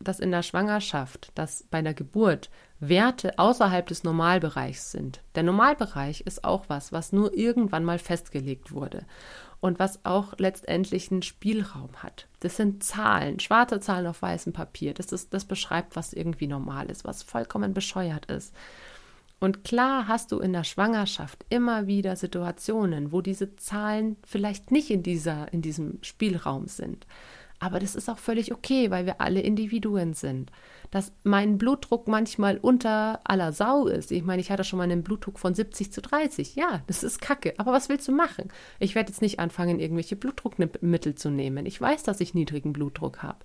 dass 0.00 0.20
in 0.20 0.30
der 0.30 0.42
Schwangerschaft, 0.42 1.32
dass 1.34 1.64
bei 1.70 1.82
der 1.82 1.94
Geburt 1.94 2.50
Werte 2.78 3.38
außerhalb 3.38 3.86
des 3.86 4.04
Normalbereichs 4.04 4.92
sind. 4.92 5.22
Der 5.34 5.42
Normalbereich 5.42 6.20
ist 6.22 6.44
auch 6.44 6.64
was, 6.68 6.92
was 6.92 7.12
nur 7.12 7.36
irgendwann 7.36 7.84
mal 7.84 7.98
festgelegt 7.98 8.72
wurde 8.72 9.06
und 9.60 9.78
was 9.78 10.04
auch 10.04 10.34
letztendlich 10.38 11.10
einen 11.10 11.22
Spielraum 11.22 11.90
hat. 12.02 12.28
Das 12.40 12.56
sind 12.56 12.84
Zahlen, 12.84 13.40
schwarze 13.40 13.80
Zahlen 13.80 14.06
auf 14.06 14.20
weißem 14.20 14.52
Papier. 14.52 14.92
Das, 14.92 15.12
ist, 15.12 15.32
das 15.32 15.46
beschreibt, 15.46 15.96
was 15.96 16.12
irgendwie 16.12 16.46
normal 16.46 16.90
ist, 16.90 17.04
was 17.04 17.22
vollkommen 17.22 17.72
bescheuert 17.72 18.26
ist. 18.26 18.54
Und 19.38 19.64
klar 19.64 20.08
hast 20.08 20.32
du 20.32 20.38
in 20.38 20.52
der 20.52 20.64
Schwangerschaft 20.64 21.44
immer 21.50 21.86
wieder 21.86 22.16
Situationen, 22.16 23.12
wo 23.12 23.20
diese 23.20 23.56
Zahlen 23.56 24.16
vielleicht 24.26 24.70
nicht 24.70 24.90
in, 24.90 25.02
dieser, 25.02 25.52
in 25.52 25.62
diesem 25.62 25.98
Spielraum 26.02 26.68
sind. 26.68 27.06
Aber 27.58 27.78
das 27.80 27.94
ist 27.94 28.10
auch 28.10 28.18
völlig 28.18 28.52
okay, 28.52 28.90
weil 28.90 29.06
wir 29.06 29.20
alle 29.20 29.40
Individuen 29.40 30.12
sind. 30.14 30.50
Dass 30.90 31.12
mein 31.24 31.58
Blutdruck 31.58 32.06
manchmal 32.06 32.58
unter 32.58 33.20
aller 33.24 33.52
Sau 33.52 33.86
ist. 33.86 34.12
Ich 34.12 34.24
meine, 34.24 34.42
ich 34.42 34.50
hatte 34.50 34.64
schon 34.64 34.76
mal 34.76 34.84
einen 34.84 35.02
Blutdruck 35.02 35.38
von 35.38 35.54
70 35.54 35.92
zu 35.92 36.02
30. 36.02 36.54
Ja, 36.54 36.82
das 36.86 37.02
ist 37.02 37.20
Kacke. 37.20 37.54
Aber 37.56 37.72
was 37.72 37.88
willst 37.88 38.06
du 38.08 38.12
machen? 38.12 38.48
Ich 38.78 38.94
werde 38.94 39.10
jetzt 39.10 39.22
nicht 39.22 39.40
anfangen, 39.40 39.80
irgendwelche 39.80 40.16
Blutdruckmittel 40.16 41.14
zu 41.14 41.30
nehmen. 41.30 41.64
Ich 41.66 41.80
weiß, 41.80 42.02
dass 42.02 42.20
ich 42.20 42.34
niedrigen 42.34 42.72
Blutdruck 42.72 43.22
habe. 43.22 43.38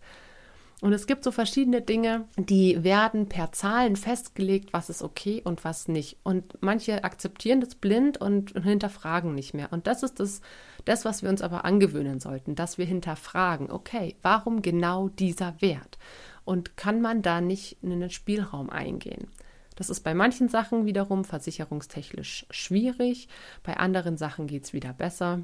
Und 0.82 0.94
es 0.94 1.06
gibt 1.06 1.24
so 1.24 1.32
verschiedene 1.32 1.82
Dinge, 1.82 2.26
die 2.38 2.84
werden 2.84 3.30
per 3.30 3.52
Zahlen 3.52 3.96
festgelegt, 3.96 4.74
was 4.74 4.90
ist 4.90 5.04
okay 5.04 5.42
und 5.46 5.64
was 5.64 5.88
nicht. 5.88 6.18
Und 6.24 6.58
manche 6.60 7.04
akzeptieren 7.04 7.62
das 7.62 7.76
blind 7.76 8.20
und 8.20 8.54
hinterfragen 8.64 9.36
nicht 9.36 9.54
mehr. 9.54 9.72
Und 9.72 9.86
das 9.86 10.02
ist 10.02 10.20
das, 10.20 10.42
das, 10.84 11.06
was 11.06 11.22
wir 11.22 11.30
uns 11.30 11.44
aber 11.44 11.66
angewöhnen 11.66 12.20
sollten, 12.20 12.56
dass 12.56 12.80
wir 12.80 12.86
hinterfragen, 12.86 13.70
okay, 13.72 14.16
warum 14.24 14.64
genau 14.64 15.10
dieser 15.10 15.62
Wert? 15.62 16.00
Und 16.46 16.78
kann 16.78 17.00
man 17.00 17.22
da 17.22 17.42
nicht 17.42 17.78
in 17.84 17.92
einen 17.92 18.10
Spielraum 18.10 18.72
eingehen? 18.72 19.28
Das 19.76 19.92
ist 19.92 20.00
bei 20.00 20.16
manchen 20.16 20.50
Sachen 20.50 20.88
wiederum 20.88 21.26
versicherungstechnisch 21.26 22.48
schwierig, 22.50 23.28
bei 23.62 23.78
anderen 23.78 24.18
Sachen 24.18 24.48
geht 24.48 24.64
es 24.64 24.74
wieder 24.74 24.94
besser. 24.94 25.42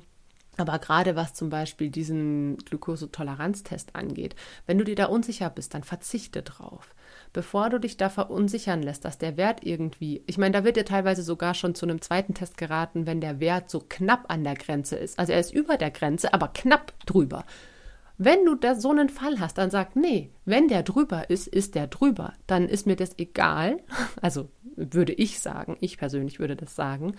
Aber 0.57 0.79
gerade 0.79 1.15
was 1.15 1.35
zum 1.35 1.49
Beispiel 1.49 1.89
diesen 1.89 2.57
Glukosetoleranztest 2.57 3.95
angeht, 3.95 4.35
wenn 4.65 4.79
du 4.79 4.83
dir 4.83 4.95
da 4.95 5.05
unsicher 5.05 5.49
bist, 5.51 5.73
dann 5.73 5.83
verzichte 5.83 6.41
drauf. 6.41 6.95
Bevor 7.31 7.69
du 7.69 7.79
dich 7.79 7.97
da 7.97 8.09
verunsichern 8.09 8.81
lässt, 8.81 9.05
dass 9.05 9.19
der 9.19 9.37
Wert 9.37 9.63
irgendwie, 9.63 10.23
ich 10.25 10.39
meine, 10.39 10.53
da 10.53 10.63
wird 10.63 10.75
dir 10.75 10.85
teilweise 10.85 11.21
sogar 11.21 11.53
schon 11.53 11.75
zu 11.75 11.85
einem 11.85 12.01
zweiten 12.01 12.33
Test 12.33 12.57
geraten, 12.57 13.05
wenn 13.05 13.21
der 13.21 13.39
Wert 13.39 13.69
so 13.69 13.83
knapp 13.87 14.25
an 14.29 14.43
der 14.43 14.55
Grenze 14.55 14.95
ist. 14.95 15.19
Also 15.19 15.33
er 15.33 15.39
ist 15.39 15.53
über 15.53 15.77
der 15.77 15.91
Grenze, 15.91 16.33
aber 16.33 16.47
knapp 16.47 16.93
drüber. 17.05 17.45
Wenn 18.17 18.45
du 18.45 18.55
da 18.55 18.73
so 18.73 18.89
einen 18.89 19.09
Fall 19.09 19.39
hast, 19.39 19.59
dann 19.59 19.69
sag, 19.69 19.95
nee, 19.95 20.31
wenn 20.45 20.67
der 20.67 20.81
drüber 20.81 21.29
ist, 21.29 21.47
ist 21.47 21.75
der 21.75 21.85
drüber. 21.85 22.33
Dann 22.47 22.67
ist 22.67 22.87
mir 22.87 22.95
das 22.95 23.17
egal. 23.19 23.77
Also 24.21 24.49
würde 24.75 25.13
ich 25.13 25.39
sagen, 25.39 25.77
ich 25.79 25.97
persönlich 25.97 26.39
würde 26.39 26.55
das 26.55 26.75
sagen. 26.75 27.15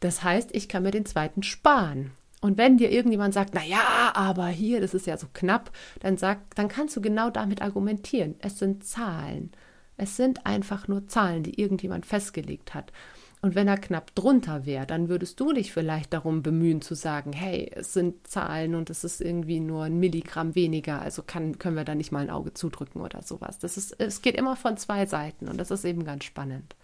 Das 0.00 0.22
heißt, 0.22 0.54
ich 0.54 0.68
kann 0.68 0.82
mir 0.82 0.90
den 0.90 1.06
zweiten 1.06 1.42
sparen. 1.42 2.10
Und 2.44 2.58
wenn 2.58 2.76
dir 2.76 2.90
irgendjemand 2.92 3.32
sagt, 3.32 3.54
na 3.54 3.64
ja, 3.64 4.12
aber 4.12 4.48
hier, 4.48 4.82
das 4.82 4.92
ist 4.92 5.06
ja 5.06 5.16
so 5.16 5.28
knapp, 5.32 5.70
dann 6.00 6.18
sag, 6.18 6.54
dann 6.56 6.68
kannst 6.68 6.94
du 6.94 7.00
genau 7.00 7.30
damit 7.30 7.62
argumentieren. 7.62 8.34
Es 8.38 8.58
sind 8.58 8.84
Zahlen. 8.84 9.50
Es 9.96 10.18
sind 10.18 10.44
einfach 10.44 10.86
nur 10.86 11.08
Zahlen, 11.08 11.42
die 11.42 11.58
irgendjemand 11.58 12.04
festgelegt 12.04 12.74
hat. 12.74 12.92
Und 13.40 13.54
wenn 13.54 13.66
er 13.66 13.78
knapp 13.78 14.14
drunter 14.14 14.66
wäre, 14.66 14.84
dann 14.84 15.08
würdest 15.08 15.40
du 15.40 15.54
dich 15.54 15.72
vielleicht 15.72 16.12
darum 16.12 16.42
bemühen 16.42 16.82
zu 16.82 16.94
sagen, 16.94 17.32
hey, 17.32 17.70
es 17.74 17.94
sind 17.94 18.26
Zahlen 18.26 18.74
und 18.74 18.90
es 18.90 19.04
ist 19.04 19.22
irgendwie 19.22 19.60
nur 19.60 19.84
ein 19.84 19.98
Milligramm 19.98 20.54
weniger, 20.54 21.00
also 21.00 21.22
kann, 21.22 21.58
können 21.58 21.76
wir 21.76 21.84
da 21.84 21.94
nicht 21.94 22.12
mal 22.12 22.24
ein 22.24 22.30
Auge 22.30 22.52
zudrücken 22.52 23.00
oder 23.00 23.22
sowas. 23.22 23.58
Das 23.58 23.78
ist, 23.78 23.98
es 23.98 24.20
geht 24.20 24.36
immer 24.36 24.56
von 24.56 24.76
zwei 24.76 25.06
Seiten 25.06 25.48
und 25.48 25.56
das 25.56 25.70
ist 25.70 25.86
eben 25.86 26.04
ganz 26.04 26.24
spannend. 26.24 26.76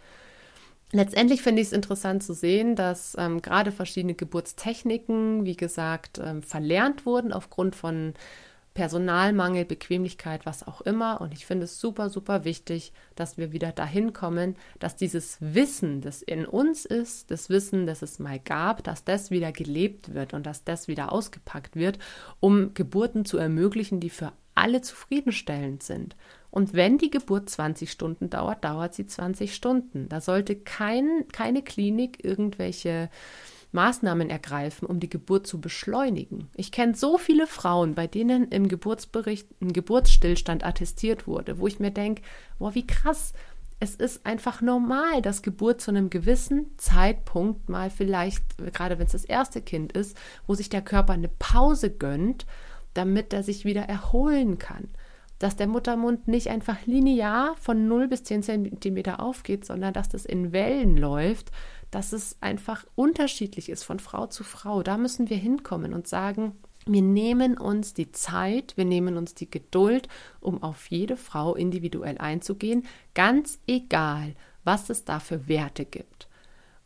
Letztendlich 0.92 1.42
finde 1.42 1.62
ich 1.62 1.68
es 1.68 1.72
interessant 1.72 2.22
zu 2.24 2.34
sehen, 2.34 2.74
dass 2.74 3.16
ähm, 3.16 3.42
gerade 3.42 3.70
verschiedene 3.70 4.14
Geburtstechniken, 4.14 5.44
wie 5.44 5.56
gesagt, 5.56 6.20
ähm, 6.22 6.42
verlernt 6.42 7.06
wurden 7.06 7.32
aufgrund 7.32 7.76
von 7.76 8.14
Personalmangel, 8.74 9.64
Bequemlichkeit, 9.64 10.46
was 10.46 10.66
auch 10.66 10.80
immer. 10.80 11.20
Und 11.20 11.32
ich 11.32 11.46
finde 11.46 11.64
es 11.64 11.80
super, 11.80 12.08
super 12.08 12.44
wichtig, 12.44 12.92
dass 13.14 13.36
wir 13.36 13.52
wieder 13.52 13.72
dahin 13.72 14.12
kommen, 14.12 14.56
dass 14.78 14.96
dieses 14.96 15.38
Wissen, 15.40 16.00
das 16.00 16.22
in 16.22 16.44
uns 16.44 16.86
ist, 16.86 17.30
das 17.30 17.50
Wissen, 17.50 17.86
das 17.86 18.02
es 18.02 18.18
mal 18.18 18.38
gab, 18.38 18.82
dass 18.82 19.04
das 19.04 19.30
wieder 19.30 19.52
gelebt 19.52 20.14
wird 20.14 20.34
und 20.34 20.46
dass 20.46 20.64
das 20.64 20.88
wieder 20.88 21.12
ausgepackt 21.12 21.76
wird, 21.76 21.98
um 22.40 22.74
Geburten 22.74 23.24
zu 23.24 23.38
ermöglichen, 23.38 24.00
die 24.00 24.10
für 24.10 24.32
alle 24.54 24.82
zufriedenstellend 24.82 25.82
sind. 25.82 26.16
Und 26.50 26.74
wenn 26.74 26.98
die 26.98 27.10
Geburt 27.10 27.48
20 27.48 27.90
Stunden 27.90 28.28
dauert, 28.28 28.64
dauert 28.64 28.94
sie 28.94 29.06
20 29.06 29.54
Stunden. 29.54 30.08
Da 30.08 30.20
sollte 30.20 30.56
kein, 30.56 31.26
keine 31.32 31.62
Klinik 31.62 32.24
irgendwelche 32.24 33.08
Maßnahmen 33.72 34.30
ergreifen, 34.30 34.86
um 34.86 34.98
die 34.98 35.08
Geburt 35.08 35.46
zu 35.46 35.60
beschleunigen. 35.60 36.48
Ich 36.56 36.72
kenne 36.72 36.94
so 36.94 37.18
viele 37.18 37.46
Frauen, 37.46 37.94
bei 37.94 38.06
denen 38.06 38.48
im 38.48 38.66
Geburtsbericht 38.66 39.46
ein 39.60 39.72
Geburtsstillstand 39.72 40.64
attestiert 40.64 41.26
wurde, 41.26 41.58
wo 41.58 41.66
ich 41.66 41.78
mir 41.78 41.92
denke, 41.92 42.22
boah, 42.58 42.74
wie 42.74 42.86
krass. 42.86 43.32
Es 43.82 43.94
ist 43.94 44.26
einfach 44.26 44.60
normal, 44.60 45.22
dass 45.22 45.40
Geburt 45.40 45.80
zu 45.80 45.90
einem 45.90 46.10
gewissen 46.10 46.66
Zeitpunkt 46.76 47.70
mal 47.70 47.88
vielleicht, 47.88 48.58
gerade 48.58 48.98
wenn 48.98 49.06
es 49.06 49.12
das 49.12 49.24
erste 49.24 49.62
Kind 49.62 49.92
ist, 49.92 50.18
wo 50.46 50.54
sich 50.54 50.68
der 50.68 50.82
Körper 50.82 51.14
eine 51.14 51.30
Pause 51.30 51.90
gönnt, 51.90 52.44
damit 52.94 53.32
er 53.32 53.42
sich 53.42 53.64
wieder 53.64 53.82
erholen 53.82 54.58
kann 54.58 54.88
dass 55.40 55.56
der 55.56 55.66
Muttermund 55.66 56.28
nicht 56.28 56.48
einfach 56.48 56.84
linear 56.84 57.56
von 57.56 57.88
0 57.88 58.08
bis 58.08 58.22
10 58.24 58.42
Zentimeter 58.42 59.20
aufgeht, 59.20 59.64
sondern 59.64 59.94
dass 59.94 60.10
das 60.10 60.26
in 60.26 60.52
Wellen 60.52 60.98
läuft, 60.98 61.50
dass 61.90 62.12
es 62.12 62.36
einfach 62.42 62.84
unterschiedlich 62.94 63.70
ist 63.70 63.82
von 63.82 63.98
Frau 63.98 64.26
zu 64.26 64.44
Frau. 64.44 64.82
Da 64.82 64.98
müssen 64.98 65.30
wir 65.30 65.38
hinkommen 65.38 65.94
und 65.94 66.06
sagen, 66.06 66.52
wir 66.86 67.00
nehmen 67.00 67.56
uns 67.56 67.94
die 67.94 68.12
Zeit, 68.12 68.76
wir 68.76 68.84
nehmen 68.84 69.16
uns 69.16 69.34
die 69.34 69.50
Geduld, 69.50 70.08
um 70.40 70.62
auf 70.62 70.90
jede 70.90 71.16
Frau 71.16 71.54
individuell 71.54 72.18
einzugehen, 72.18 72.84
ganz 73.14 73.58
egal, 73.66 74.34
was 74.64 74.90
es 74.90 75.06
da 75.06 75.20
für 75.20 75.48
Werte 75.48 75.86
gibt. 75.86 76.28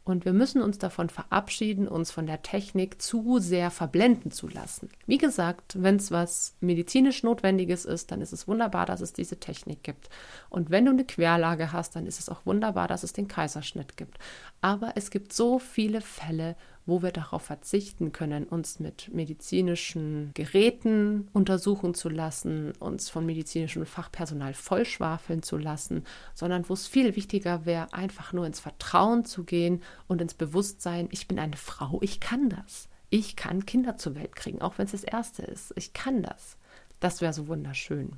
Und 0.04 0.26
wir 0.26 0.34
müssen 0.34 0.60
uns 0.60 0.76
davon 0.76 1.08
verabschieden, 1.08 1.88
uns 1.88 2.10
von 2.10 2.26
der 2.26 2.42
Technik 2.42 3.00
zu 3.00 3.38
sehr 3.38 3.70
verblenden 3.70 4.30
zu 4.30 4.48
lassen. 4.48 4.90
Wie 5.06 5.16
gesagt, 5.16 5.82
wenn 5.82 5.96
es 5.96 6.10
was 6.10 6.56
medizinisch 6.60 7.22
Notwendiges 7.22 7.86
ist, 7.86 8.10
dann 8.10 8.20
ist 8.20 8.32
es 8.32 8.46
wunderbar, 8.46 8.84
dass 8.84 9.00
es 9.00 9.14
diese 9.14 9.40
Technik 9.40 9.82
gibt. 9.82 10.10
Und 10.50 10.70
wenn 10.70 10.84
du 10.84 10.90
eine 10.90 11.06
Querlage 11.06 11.72
hast, 11.72 11.96
dann 11.96 12.06
ist 12.06 12.20
es 12.20 12.28
auch 12.28 12.44
wunderbar, 12.44 12.86
dass 12.86 13.02
es 13.02 13.14
den 13.14 13.28
Kaiserschnitt 13.28 13.96
gibt. 13.96 14.18
Aber 14.60 14.92
es 14.96 15.10
gibt 15.10 15.32
so 15.32 15.58
viele 15.58 16.02
Fälle, 16.02 16.54
wo 16.87 17.03
wir 17.03 17.12
darauf 17.12 17.42
verzichten 17.42 18.12
können, 18.12 18.44
uns 18.44 18.81
mit 18.81 19.12
medizinischen 19.12 20.31
Geräten 20.35 21.29
untersuchen 21.33 21.94
zu 21.94 22.09
lassen, 22.09 22.73
uns 22.79 23.09
von 23.09 23.25
medizinischem 23.25 23.87
Fachpersonal 23.87 24.55
vollschwafeln 24.55 25.42
zu 25.42 25.57
lassen, 25.57 26.05
sondern 26.35 26.68
wo 26.68 26.75
es 26.75 26.87
viel 26.87 27.16
wichtiger 27.16 27.64
wäre, 27.66 27.92
einfach 27.92 28.33
nur 28.33 28.47
ins 28.47 28.61
Vertrauen 28.61 29.25
zu 29.25 29.44
gehen 29.44 29.83
und 30.09 30.20
ins 30.20 30.35
Bewusstsein, 30.35 31.09
ich 31.11 31.29
bin 31.29 31.38
eine 31.38 31.57
Frau, 31.57 31.99
ich 32.03 32.20
kann 32.20 32.51
das. 32.51 32.88
Ich 33.11 33.37
kann 33.37 33.64
Kinder 33.64 33.97
zur 33.97 34.16
Welt 34.16 34.35
kriegen, 34.35 34.61
auch 34.61 34.77
wenn 34.77 34.87
es 34.87 34.92
das 34.92 35.05
erste 35.05 35.42
ist. 35.42 35.73
Ich 35.77 35.92
kann 35.92 36.23
das. 36.23 36.57
Das 36.99 37.20
wäre 37.20 37.33
so 37.33 37.47
wunderschön. 37.47 38.16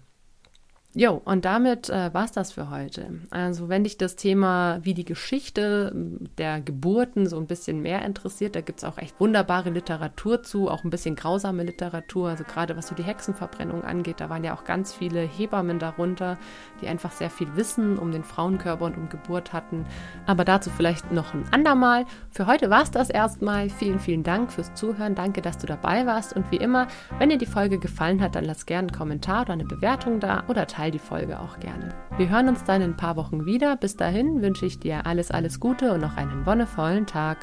Jo, 0.98 1.20
und 1.26 1.44
damit 1.44 1.90
äh, 1.90 2.14
war 2.14 2.24
es 2.24 2.32
das 2.32 2.52
für 2.52 2.70
heute. 2.70 3.20
Also 3.28 3.68
wenn 3.68 3.84
dich 3.84 3.98
das 3.98 4.16
Thema 4.16 4.78
wie 4.80 4.94
die 4.94 5.04
Geschichte 5.04 5.92
der 6.38 6.62
Geburten 6.62 7.26
so 7.26 7.36
ein 7.36 7.46
bisschen 7.46 7.82
mehr 7.82 8.02
interessiert, 8.02 8.56
da 8.56 8.62
gibt 8.62 8.78
es 8.78 8.84
auch 8.84 8.96
echt 8.96 9.20
wunderbare 9.20 9.68
Literatur 9.68 10.42
zu, 10.42 10.70
auch 10.70 10.84
ein 10.84 10.90
bisschen 10.90 11.14
grausame 11.14 11.64
Literatur. 11.64 12.30
Also 12.30 12.44
gerade 12.44 12.78
was 12.78 12.86
so 12.86 12.94
die 12.94 13.02
Hexenverbrennung 13.02 13.84
angeht, 13.84 14.20
da 14.20 14.30
waren 14.30 14.42
ja 14.42 14.54
auch 14.54 14.64
ganz 14.64 14.94
viele 14.94 15.20
Hebammen 15.20 15.78
darunter, 15.78 16.38
die 16.80 16.88
einfach 16.88 17.12
sehr 17.12 17.28
viel 17.28 17.54
Wissen 17.56 17.98
um 17.98 18.10
den 18.10 18.24
Frauenkörper 18.24 18.86
und 18.86 18.96
um 18.96 19.10
Geburt 19.10 19.52
hatten. 19.52 19.84
Aber 20.24 20.46
dazu 20.46 20.70
vielleicht 20.70 21.12
noch 21.12 21.34
ein 21.34 21.44
andermal. 21.50 22.06
Für 22.30 22.46
heute 22.46 22.70
war 22.70 22.84
es 22.84 22.90
das 22.90 23.10
erstmal. 23.10 23.68
Vielen, 23.68 24.00
vielen 24.00 24.22
Dank 24.22 24.50
fürs 24.50 24.72
Zuhören. 24.72 25.14
Danke, 25.14 25.42
dass 25.42 25.58
du 25.58 25.66
dabei 25.66 26.06
warst. 26.06 26.34
Und 26.34 26.50
wie 26.50 26.56
immer, 26.56 26.88
wenn 27.18 27.28
dir 27.28 27.36
die 27.36 27.44
Folge 27.44 27.78
gefallen 27.78 28.22
hat, 28.22 28.34
dann 28.34 28.46
lass 28.46 28.64
gerne 28.64 28.88
einen 28.88 28.96
Kommentar 28.96 29.42
oder 29.42 29.52
eine 29.52 29.66
Bewertung 29.66 30.20
da 30.20 30.44
oder 30.48 30.66
teile 30.66 30.85
teil 30.86 30.90
die 30.90 30.98
Folge 30.98 31.40
auch 31.40 31.58
gerne. 31.58 31.94
Wir 32.16 32.28
hören 32.28 32.48
uns 32.48 32.64
dann 32.64 32.82
in 32.82 32.90
ein 32.92 32.96
paar 32.96 33.16
Wochen 33.16 33.44
wieder. 33.44 33.76
Bis 33.76 33.96
dahin 33.96 34.40
wünsche 34.42 34.66
ich 34.66 34.78
dir 34.78 35.06
alles, 35.06 35.30
alles 35.30 35.58
Gute 35.60 35.92
und 35.92 36.00
noch 36.00 36.16
einen 36.16 36.46
wonnevollen 36.46 37.06
Tag. 37.06 37.38